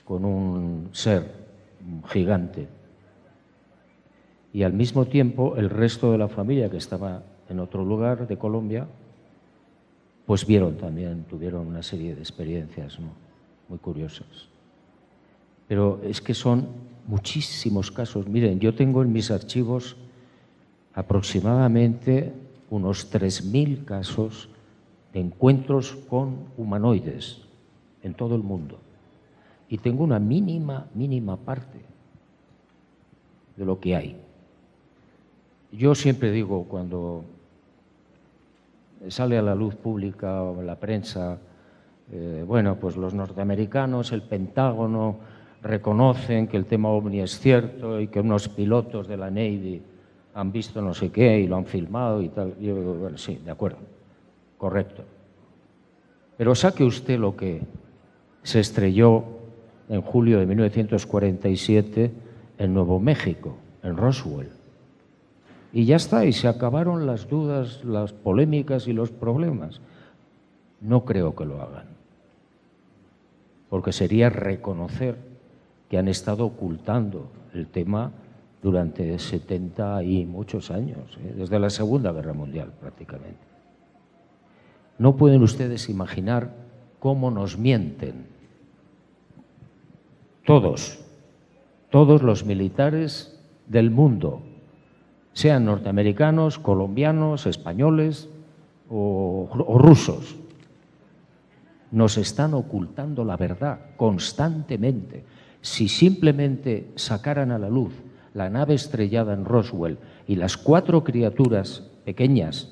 [0.05, 1.31] con un ser
[2.09, 2.66] gigante.
[4.55, 8.39] Y al mismo tiempo el resto de la familia que estaba en otro lugar de
[8.39, 8.87] Colombia,
[10.27, 13.01] pues vieron también, tuvieron una serie de experiencias
[13.69, 14.29] muy curiosas.
[15.67, 16.69] Pero es que son
[17.09, 18.29] muchísimos casos.
[18.29, 19.97] Miren, yo tengo en mis archivos
[20.95, 22.33] aproximadamente
[22.71, 24.49] unos 3.000 casos
[25.13, 27.43] de encuentros con humanoides
[28.05, 28.79] en todo el mundo.
[29.69, 31.81] Y tengo una mínima, mínima parte
[33.57, 34.24] de lo que hay.
[35.77, 37.25] Yo siempre digo, cuando
[39.09, 41.39] sale a la luz pública o la prensa,
[42.12, 45.16] eh, bueno, pues los norteamericanos, el Pentágono,
[45.62, 49.83] reconocen que el tema ovni es cierto y que unos pilotos de la Navy
[50.35, 52.57] han visto no sé qué y lo han filmado y tal.
[52.61, 53.79] Yo digo, bueno, sí, de acuerdo,
[54.57, 55.03] correcto.
[56.37, 57.62] Pero saque usted lo que
[58.45, 59.25] se estrelló
[59.89, 62.12] en julio de 1947
[62.59, 64.54] en Nuevo México, en Roswell.
[65.75, 69.81] Y ya está, y se acabaron las dudas, las polémicas y los problemas.
[70.81, 71.87] No creo que lo hagan,
[73.68, 75.16] porque sería reconocer
[75.91, 78.12] que han estado ocultando el tema
[78.62, 81.35] durante 70 y muchos años, ¿eh?
[81.37, 83.43] desde la Segunda Guerra Mundial prácticamente.
[84.97, 86.55] No pueden ustedes imaginar
[87.01, 88.27] cómo nos mienten
[90.47, 91.01] todos,
[91.91, 94.41] todos los militares del mundo,
[95.35, 98.28] sean norteamericanos, colombianos, españoles
[98.89, 100.37] o, rusos.
[101.91, 105.24] Nos están ocultando la verdad constantemente.
[105.61, 107.93] Si simplemente sacaran a la luz
[108.32, 112.70] la nave estrellada en Roswell y las cuatro criaturas pequeñas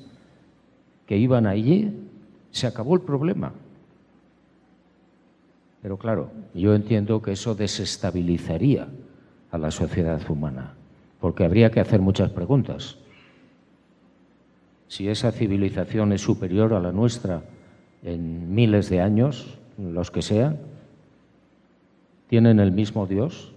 [1.05, 2.09] que iban allí,
[2.51, 3.53] se acabó el problema.
[5.81, 8.87] Pero claro, yo entiendo que eso desestabilizaría
[9.51, 10.75] a la sociedad humana,
[11.23, 12.97] porque habría que hacer muchas preguntas.
[14.89, 17.43] Si esa civilización es superior a la nuestra
[18.03, 20.59] en miles de años, los que sean,
[22.27, 23.53] ¿tienen el mismo Dios?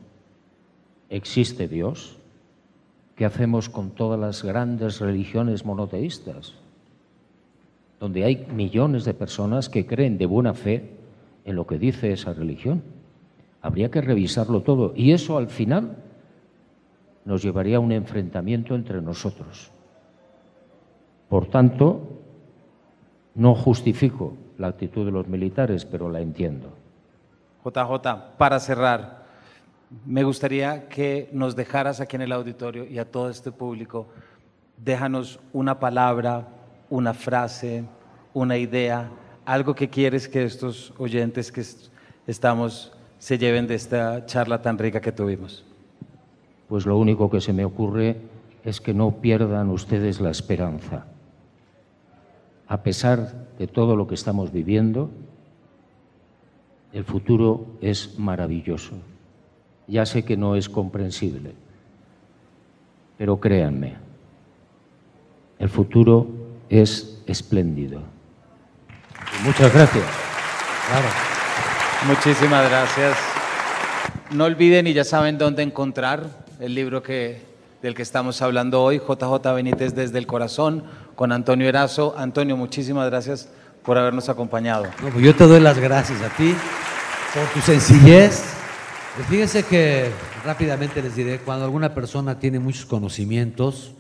[1.11, 2.19] ¿Existe Dios?
[3.17, 6.55] ¿Qué hacemos con todas las grandes religiones monoteístas?
[7.99, 10.93] Donde hay millones de personas que creen de buena fe
[11.45, 12.85] en lo que dice esa religión.
[13.61, 16.06] Habría que revisarlo todo y eso al final
[17.27, 19.71] nos llevaría a un enfrentamiento entre nosotros.
[21.29, 22.01] Por tanto,
[23.35, 26.73] no justifico la actitud de los militares, pero la entiendo.
[27.63, 29.27] JJ, para cerrar,
[30.07, 34.07] me gustaría que nos dejaras aquí en el auditorio y a todo este público,
[34.83, 36.49] déjanos una palabra,
[36.89, 37.85] una frase,
[38.33, 39.11] una idea
[39.47, 41.65] algo que quieres que estos oyentes que
[42.27, 45.65] estamos se lleven de esta charla tan rica que tuvimos?
[46.69, 48.17] Pues lo único que se me ocurre
[48.65, 51.07] es que no pierdan ustedes la esperanza.
[52.67, 55.11] A pesar de todo lo que estamos viviendo,
[56.93, 58.95] el futuro es maravilloso.
[59.87, 61.55] Ya sé que no es comprensible,
[63.17, 63.95] pero créanme,
[65.61, 66.27] el futuro
[66.69, 68.01] es espléndido.
[69.45, 70.05] Muchas gracias.
[72.09, 73.17] Muchísimas gracias.
[74.33, 77.43] No olviden y ya saben dónde encontrar el libro que,
[77.83, 80.85] del que estamos hablando hoy, JJ Benítez desde el corazón,
[81.15, 82.15] con Antonio Erazo.
[82.17, 83.49] Antonio, muchísimas gracias
[83.83, 84.87] por habernos acompañado.
[85.01, 86.55] Pues yo te doy las gracias a ti
[87.35, 88.43] por tu sencillez.
[89.29, 90.11] Fíjense que
[90.45, 93.93] rápidamente les diré, cuando alguna persona tiene muchos conocimientos,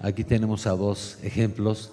[0.00, 1.92] aquí tenemos a dos ejemplos,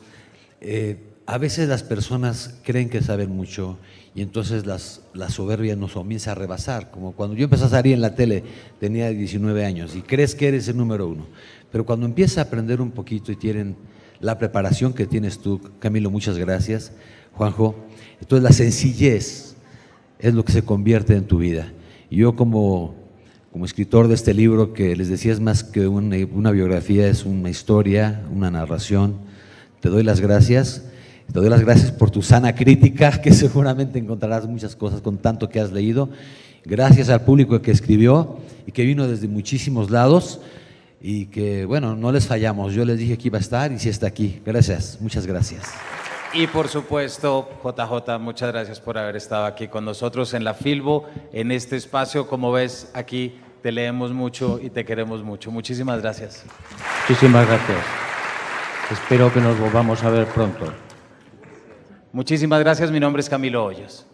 [0.61, 0.97] eh,
[1.27, 3.77] a veces las personas creen que saben mucho
[4.15, 6.89] y entonces las, la soberbia nos comienza a rebasar.
[6.89, 8.45] Como cuando yo empecé a salir en la tele,
[8.79, 11.27] tenía 19 años y crees que eres el número uno.
[11.69, 13.75] Pero cuando empiezas a aprender un poquito y tienen
[14.21, 16.93] la preparación que tienes tú, Camilo, muchas gracias,
[17.33, 17.75] Juanjo,
[18.21, 19.57] entonces la sencillez
[20.19, 21.73] es lo que se convierte en tu vida.
[22.09, 22.95] Y yo como,
[23.51, 27.25] como escritor de este libro, que les decía es más que una, una biografía, es
[27.25, 29.17] una historia, una narración,
[29.81, 30.83] te doy las gracias
[31.31, 35.49] te doy las gracias por tu sana crítica, que seguramente encontrarás muchas cosas con tanto
[35.49, 36.09] que has leído.
[36.65, 40.41] Gracias al público que escribió y que vino desde muchísimos lados
[40.99, 42.73] y que, bueno, no les fallamos.
[42.73, 44.41] Yo les dije que iba a estar y sí está aquí.
[44.45, 45.71] Gracias, muchas gracias.
[46.33, 51.05] Y por supuesto, JJ, muchas gracias por haber estado aquí con nosotros en la Filbo,
[51.31, 52.27] en este espacio.
[52.27, 55.51] Como ves, aquí te leemos mucho y te queremos mucho.
[55.51, 56.43] Muchísimas gracias.
[57.07, 57.79] Muchísimas gracias.
[58.91, 60.86] Espero que nos volvamos a ver pronto.
[62.17, 64.07] Muchísimas gracias, mi nombre es Camilo Hoyos.